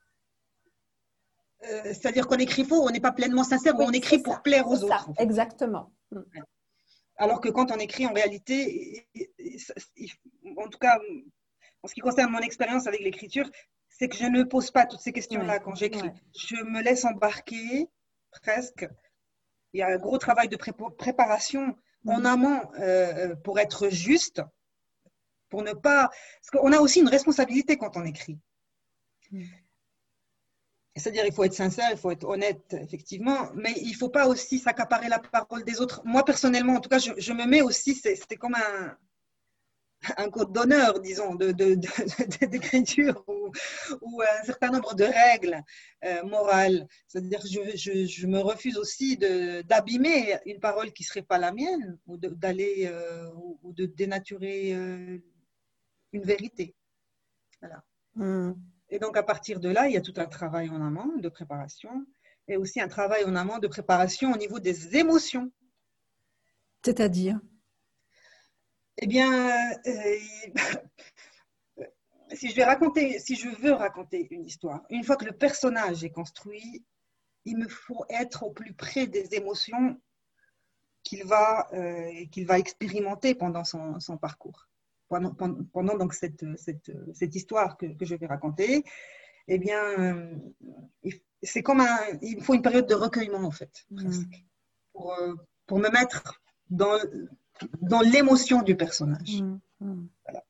[1.64, 4.84] Euh, c'est-à-dire qu'on écrit faux, on n'est pas pleinement sincère, on écrit pour plaire aux
[4.84, 5.10] autres.
[5.18, 5.90] Exactement.
[6.10, 6.20] Mm.
[7.16, 9.08] Alors que quand on écrit en réalité,
[10.58, 10.98] en tout cas,
[11.82, 13.50] en ce qui concerne mon expérience avec l'écriture,
[13.88, 16.10] c'est que je ne pose pas toutes ces questions-là quand j'écris.
[16.38, 17.88] Je me laisse embarquer
[18.30, 18.86] presque.
[19.72, 21.74] Il y a un gros travail de préparation
[22.06, 24.42] en amont euh, pour être juste
[25.49, 26.11] pour ne pas.
[26.40, 28.38] Parce qu'on a aussi une responsabilité quand on écrit.
[29.30, 29.42] Hmm.
[30.97, 34.26] C'est-à-dire, il faut être sincère, il faut être honnête, effectivement, mais il ne faut pas
[34.26, 36.01] aussi s'accaparer la parole des autres.
[36.05, 38.97] Moi, personnellement, en tout cas, je, me mets aussi, c'est comme un,
[40.16, 45.62] un code d'honneur, disons, d'écriture de, de, ou, un certain nombre de règles
[46.03, 46.86] euh, morales.
[47.09, 51.53] C'est-à-dire, je, je, je, me refuse aussi d'abîmer une parole qui ne serait pas la
[51.53, 53.28] mienne ou d'aller euh,
[53.62, 55.18] ou de dénaturer euh,
[56.16, 56.74] une vérité.
[57.60, 57.84] Voilà.
[58.14, 58.54] Hmm.
[58.88, 61.28] Et donc, à partir de là, il y a tout un travail en amont de
[61.28, 62.06] préparation
[62.48, 65.50] et aussi un travail en amont de préparation au niveau des émotions.
[66.84, 67.40] C'est-à-dire?
[68.98, 70.18] Eh bien, euh,
[72.32, 76.04] si je vais raconter, si je veux raconter une histoire, une fois que le personnage
[76.04, 76.84] est construit,
[77.44, 80.00] il me faut être au plus près des émotions
[81.02, 84.68] qu'il va, euh, qu'il va expérimenter pendant son, son parcours
[85.09, 85.34] pendant,
[85.72, 88.84] pendant, donc cette, cette, cette histoire que, que, je vais raconter,
[89.48, 90.34] eh bien, euh,
[91.42, 94.11] c'est comme un, il faut une période de recueillement en fait, mm.
[94.92, 95.34] pour, euh,
[95.66, 96.40] pour, me mettre
[96.70, 96.98] dans,
[97.80, 99.40] dans l'émotion du personnage.
[99.40, 99.59] Mm.
[99.80, 100.09] Mm.
[100.24, 100.42] Voilà.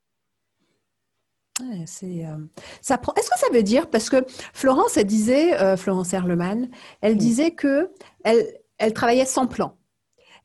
[1.86, 2.38] c'est, euh,
[2.80, 3.12] ça prend...
[3.14, 6.70] Est-ce que ça veut dire, parce que Florence, elle disait, Florence Erleman,
[7.02, 7.90] elle disait que
[8.24, 8.46] elle,
[8.78, 9.76] elle travaillait sans plan.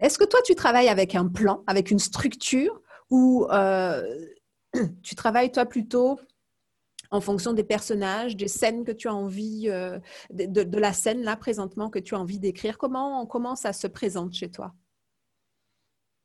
[0.01, 2.80] Est-ce que toi, tu travailles avec un plan, avec une structure,
[3.11, 4.01] ou euh,
[5.03, 6.19] tu travailles toi plutôt
[7.11, 9.99] en fonction des personnages, des scènes que tu as envie, euh,
[10.31, 12.77] de, la scène là présentement que tu as envie d'écrire.
[12.77, 14.73] Comment, comment ça se présente chez toi?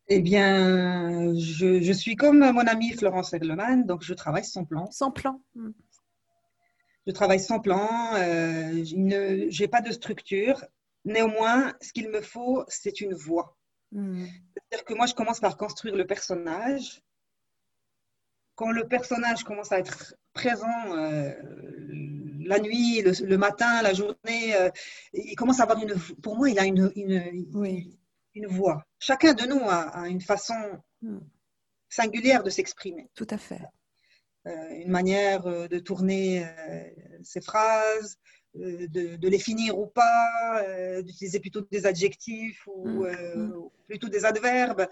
[0.08, 4.88] Eh bien, je, suis comme mon amie Florence Egleman, donc je travaille sans plan.
[4.92, 5.42] Sans plan.
[5.56, 5.72] Hmm.
[7.08, 10.64] Je travaille sans plan, euh, je n'ai pas de structure.
[11.04, 13.56] Néanmoins, ce qu'il me faut, c'est une voix.
[13.96, 14.26] Hmm.
[14.52, 17.02] C'est-à-dire que moi, je commence par construire le personnage.
[18.54, 21.32] Quand le personnage commence à être présent euh,
[22.44, 24.68] la nuit, le, matin, la journée, euh,
[25.14, 25.94] il commence à avoir une.
[26.22, 27.96] Pour moi, il a une, une,
[28.34, 28.84] une voix.
[28.98, 31.20] Chacun de nous a, une façon hmm.
[31.88, 33.08] singulière de s'exprimer.
[33.14, 33.62] Tout à fait.
[34.46, 36.46] Euh, une manière de tourner
[37.22, 38.18] ses phrases,
[38.60, 43.04] euh, de, les finir ou pas, euh, d'utiliser plutôt des adjectifs ou mm.
[43.04, 43.70] Euh, mm.
[43.88, 44.86] plutôt des adverbes.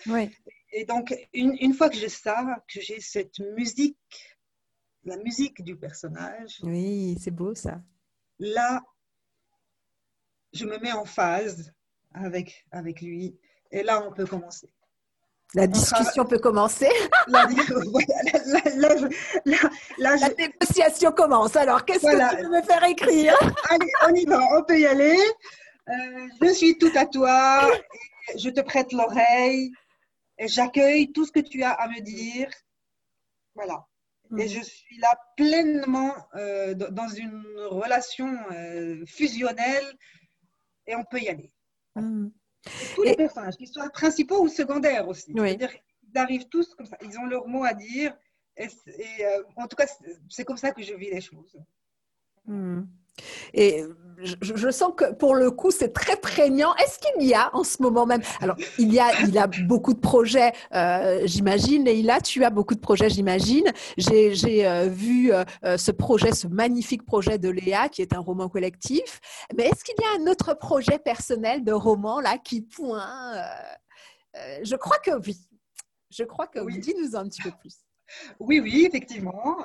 [0.73, 4.39] Et donc, une, fois que j'ai ça, que j'ai cette musique,
[5.05, 6.61] la musique du personnage.
[6.63, 7.81] Oui, c'est beau ça.
[8.39, 8.83] Là,
[10.53, 11.73] je me mets en phase
[12.13, 13.39] avec, avec lui.
[13.71, 14.69] Et là, on peut commencer.
[15.55, 16.91] La discussion peut commencer.
[17.29, 17.47] La,
[20.37, 21.55] négociation commence.
[21.55, 23.35] Alors, qu'est-ce que tu veux me faire écrire?
[23.71, 25.17] Allez, on y va, on peut y aller.
[25.89, 27.71] Euh, je suis tout à toi.
[28.37, 29.71] Je te prête l'oreille.
[30.41, 32.51] J'accueille tout ce que tu as à me dire.
[33.55, 33.87] Voilà.
[34.31, 34.41] Hmm.
[34.41, 39.87] Et je suis là pleinement euh, dans une relation euh, fusionnelle.
[40.87, 41.53] Et on peut y aller.
[41.95, 42.29] Hmm.
[42.95, 45.33] Tous les personnages, qu'ils soient principaux ou secondaires aussi.
[45.35, 48.17] C'est-à-dire qu'ils arrivent tous comme ça, ils ont leur mot à dire.
[48.57, 48.69] Et,
[49.21, 49.87] euh, en tout cas,
[50.29, 51.57] c'est comme ça que je vis les choses.
[52.47, 52.83] Hmm.
[53.53, 53.85] Et
[54.25, 56.75] je, sens que pour le coup, c'est très prégnant.
[56.77, 59.95] Est-ce qu'il y a en ce moment même Alors, il y a, il a beaucoup
[59.95, 61.85] de projets, euh, j'imagine.
[61.85, 63.67] Leïla, tu as beaucoup de projets, j'imagine.
[63.97, 65.45] J'ai euh, vu euh,
[65.77, 69.21] ce projet, ce magnifique projet de Léa, qui est un roman collectif.
[69.57, 73.37] Mais est-ce qu'il y a un autre projet personnel de roman là qui pointe
[74.63, 75.37] Je crois que oui.
[76.11, 76.79] Je crois que oui.
[76.79, 77.77] Dis-nous un petit peu plus.
[78.39, 79.65] Oui, oui, effectivement.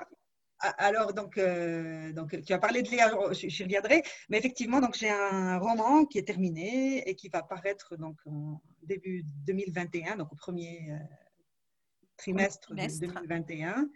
[0.59, 5.09] Alors, donc, euh, donc, tu as parlé de Léa, je reviendrai, mais effectivement, donc, j'ai
[5.09, 10.35] un roman qui est terminé et qui va paraître donc, en début 2021, donc au
[10.35, 10.97] premier euh,
[12.17, 13.89] trimestre, de 2021.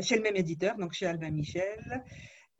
[0.00, 2.02] chez le même éditeur, donc chez Albin Michel.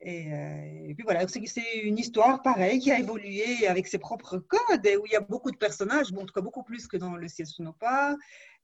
[0.01, 4.95] Et, puis voilà, c'est une histoire pareille qui a évolué avec ses propres codes et
[4.95, 7.15] où il y a beaucoup de personnages, bon, en tout cas beaucoup plus que dans
[7.15, 8.15] Le ciel sous nos pas,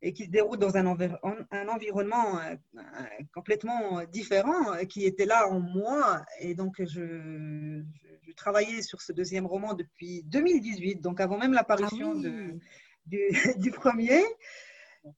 [0.01, 2.39] et qui se déroule dans un, un environnement
[3.33, 6.23] complètement différent qui était là en moi.
[6.39, 7.81] Et donc, je,
[8.27, 12.29] je, travaillais sur ce deuxième roman depuis 2018, donc avant même l'apparition ah
[13.05, 14.21] du, du, premier.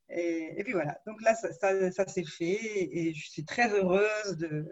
[0.09, 1.51] Et, puis voilà, donc là, ça,
[1.91, 4.65] ça, s'est fait et je suis très heureuse de,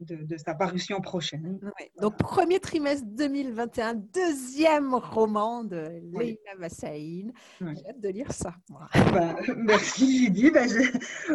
[0.00, 1.58] de, sa parution prochaine.
[2.00, 7.32] Donc, premier trimestre 2021, deuxième roman de Leila Massaïn.
[7.60, 8.54] J'ai hâte de lire ça.
[9.12, 10.30] Bah, merci.
[10.52, 10.60] Bah,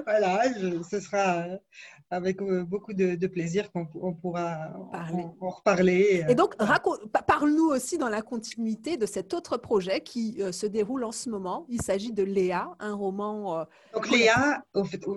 [0.05, 0.43] voilà,
[0.89, 1.47] ce sera
[2.14, 4.72] avec euh, beaucoup de, plaisir qu'on pourra
[5.41, 6.24] en, reparler.
[6.30, 6.55] Et donc,
[7.28, 11.30] parle-nous aussi dans la continuité de cet autre projet qui euh, se déroule en ce
[11.30, 11.66] moment.
[11.70, 13.59] Il s'agit de Léa, un roman.
[13.59, 14.64] Euh, donc, Léa,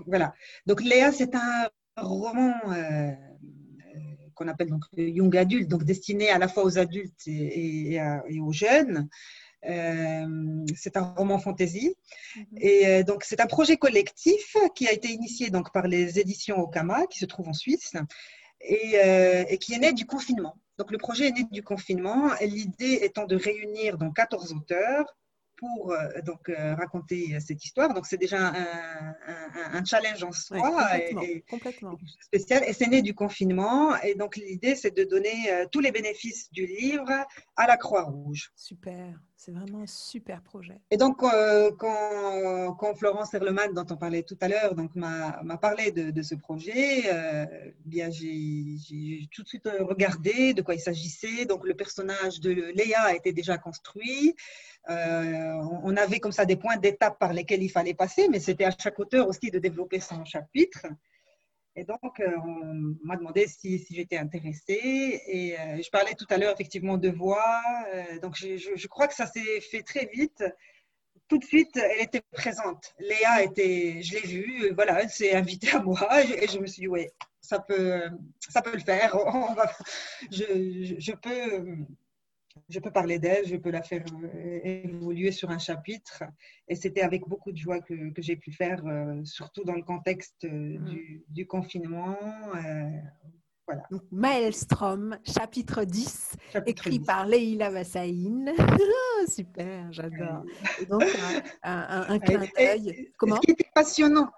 [0.07, 0.33] voilà.
[0.67, 2.53] Donc, Léa, c'est un roman
[4.35, 7.99] qu'on appelle donc young adulte, donc destiné à la fois aux adultes et,
[8.41, 9.09] aux jeunes.
[9.69, 11.95] Euh, c'est un roman fantasy.
[12.37, 12.45] Mhm.
[12.61, 16.59] Et euh, donc, c'est un projet collectif qui a été initié donc, par les éditions
[16.59, 17.95] Okama, qui se trouvent en Suisse,
[18.61, 20.57] et, euh, et, qui est né du confinement.
[20.79, 25.17] Donc, le projet est né du confinement, l'idée étant de réunir donc, 14 auteurs
[25.57, 27.93] pour euh, donc euh, raconter euh, cette histoire.
[27.95, 28.53] Donc c'est déjà
[29.73, 30.59] un, challenge en soi
[31.49, 32.65] complètement, spécial.
[32.67, 33.97] Et c'est né du confinement.
[34.03, 37.11] Et donc l'idée c'est de donner tous les bénéfices du livre
[37.57, 38.53] à la Croix-Rouge.
[38.57, 39.19] Super.
[39.37, 40.81] C'est vraiment un super projet.
[40.91, 46.23] Et donc, quand, quand, Florence Herleman, dont on parlait tout à l'heure, m'a parlé de,
[46.23, 47.05] ce projet,
[47.85, 51.45] bien j'ai tout de suite regardé de quoi il s'agissait.
[51.45, 54.35] Donc, le personnage de Léa été déjà construit.
[54.89, 58.65] Euh, on avait comme ça des points d'étape par lesquels il fallait passer, mais c'était
[58.65, 60.87] à chaque auteur aussi de développer son chapitre.
[61.79, 65.21] Et donc, euh, on m'a demandé si, j'étais intéressée.
[65.27, 67.63] Et euh, je parlais tout à l'heure effectivement de voix.
[68.23, 70.43] donc, je, crois que ça s'est fait très vite.
[71.29, 72.95] Tout de suite, elle était présente.
[72.99, 76.23] Léa était, je l'ai vue, voilà, elle s'est invitée à moi.
[76.23, 77.09] Et je me suis dit, oui,
[77.41, 78.05] ça peut,
[78.49, 79.15] ça peut le faire.
[80.31, 81.85] je peux
[82.69, 86.25] je peux parler d'elle, je peux la faire euh, évoluer sur un chapitre.
[86.69, 90.45] Et c'était avec beaucoup de joie que, j'ai pu faire, euh, surtout dans le contexte
[90.45, 91.23] euh, mm.
[91.29, 92.17] du, confinement.
[93.67, 93.83] voilà.
[93.91, 96.37] Donc, Maelstrom, chapitre 10,
[96.67, 98.53] écrit par Leila Vassaïn.
[99.29, 100.45] Super, j'adore.
[100.89, 101.03] donc,
[101.63, 103.13] un, un, clin d'œil.
[103.17, 104.31] Comment Ce qui était passionnant,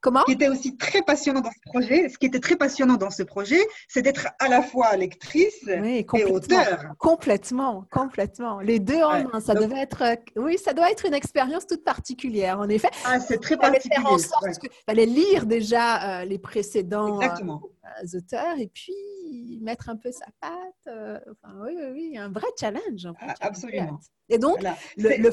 [0.00, 2.96] Comment Ce qui était aussi très passionnant dans ce projet, ce qui était très passionnant
[2.96, 6.84] dans ce projet, c'est d'être à la fois lectrice et auteur.
[6.98, 8.60] Complètement, complètement.
[8.60, 9.40] Les deux en un.
[9.40, 12.90] Ça devait être, euh, oui, ça doit être une expérience toute particulière, en effet.
[13.04, 13.96] Ah, c'est très particulier.
[13.96, 14.44] Faire en sorte
[14.86, 20.52] fallait lire déjà euh, les précédents euh, auteurs et puis mettre un peu sa patte.
[20.86, 23.08] enfin, oui, oui, oui, un vrai challenge.
[23.20, 23.98] Ah, absolument.
[24.28, 24.62] Et donc,
[24.96, 25.30] le, le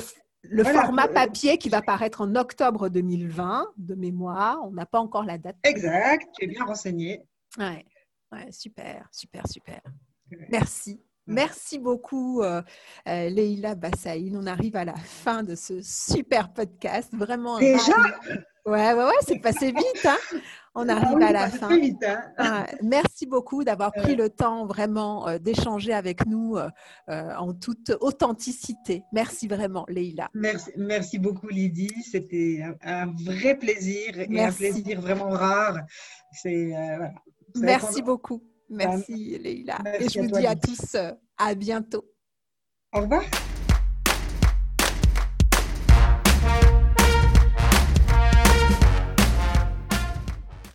[0.63, 4.59] format papier qui va paraître en octobre 2020, de mémoire.
[4.63, 5.57] On n'a pas encore la date.
[5.63, 7.21] Exact, tu es bien renseigné.
[7.57, 9.81] Ouais, super, super, super.
[10.49, 11.01] Merci.
[11.27, 12.61] Merci beaucoup, euh,
[13.07, 14.35] euh, Leïla Bassaïn.
[14.35, 17.11] On arrive à la fin de ce super podcast.
[17.15, 17.57] Vraiment.
[17.57, 17.93] Déjà
[18.65, 20.05] Ouais, ouais, ouais, c'est passé vite.
[20.05, 20.39] Hein
[20.75, 21.69] on ah arrive à la fin.
[22.37, 22.65] Hein.
[22.83, 26.69] merci beaucoup d'avoir pris le temps vraiment euh, d'échanger avec nous euh,
[27.09, 29.03] euh, en toute authenticité.
[29.13, 30.29] Merci vraiment, Leïla.
[30.33, 32.03] Merci, merci beaucoup, Lydie.
[32.03, 35.79] C'était un, vrai plaisir et un plaisir vraiment rare.
[37.55, 38.43] Merci beaucoup.
[38.69, 39.77] Merci, Leïla.
[39.99, 40.97] et je vous dis à tous
[41.37, 42.05] à bientôt.
[42.93, 43.23] Au revoir.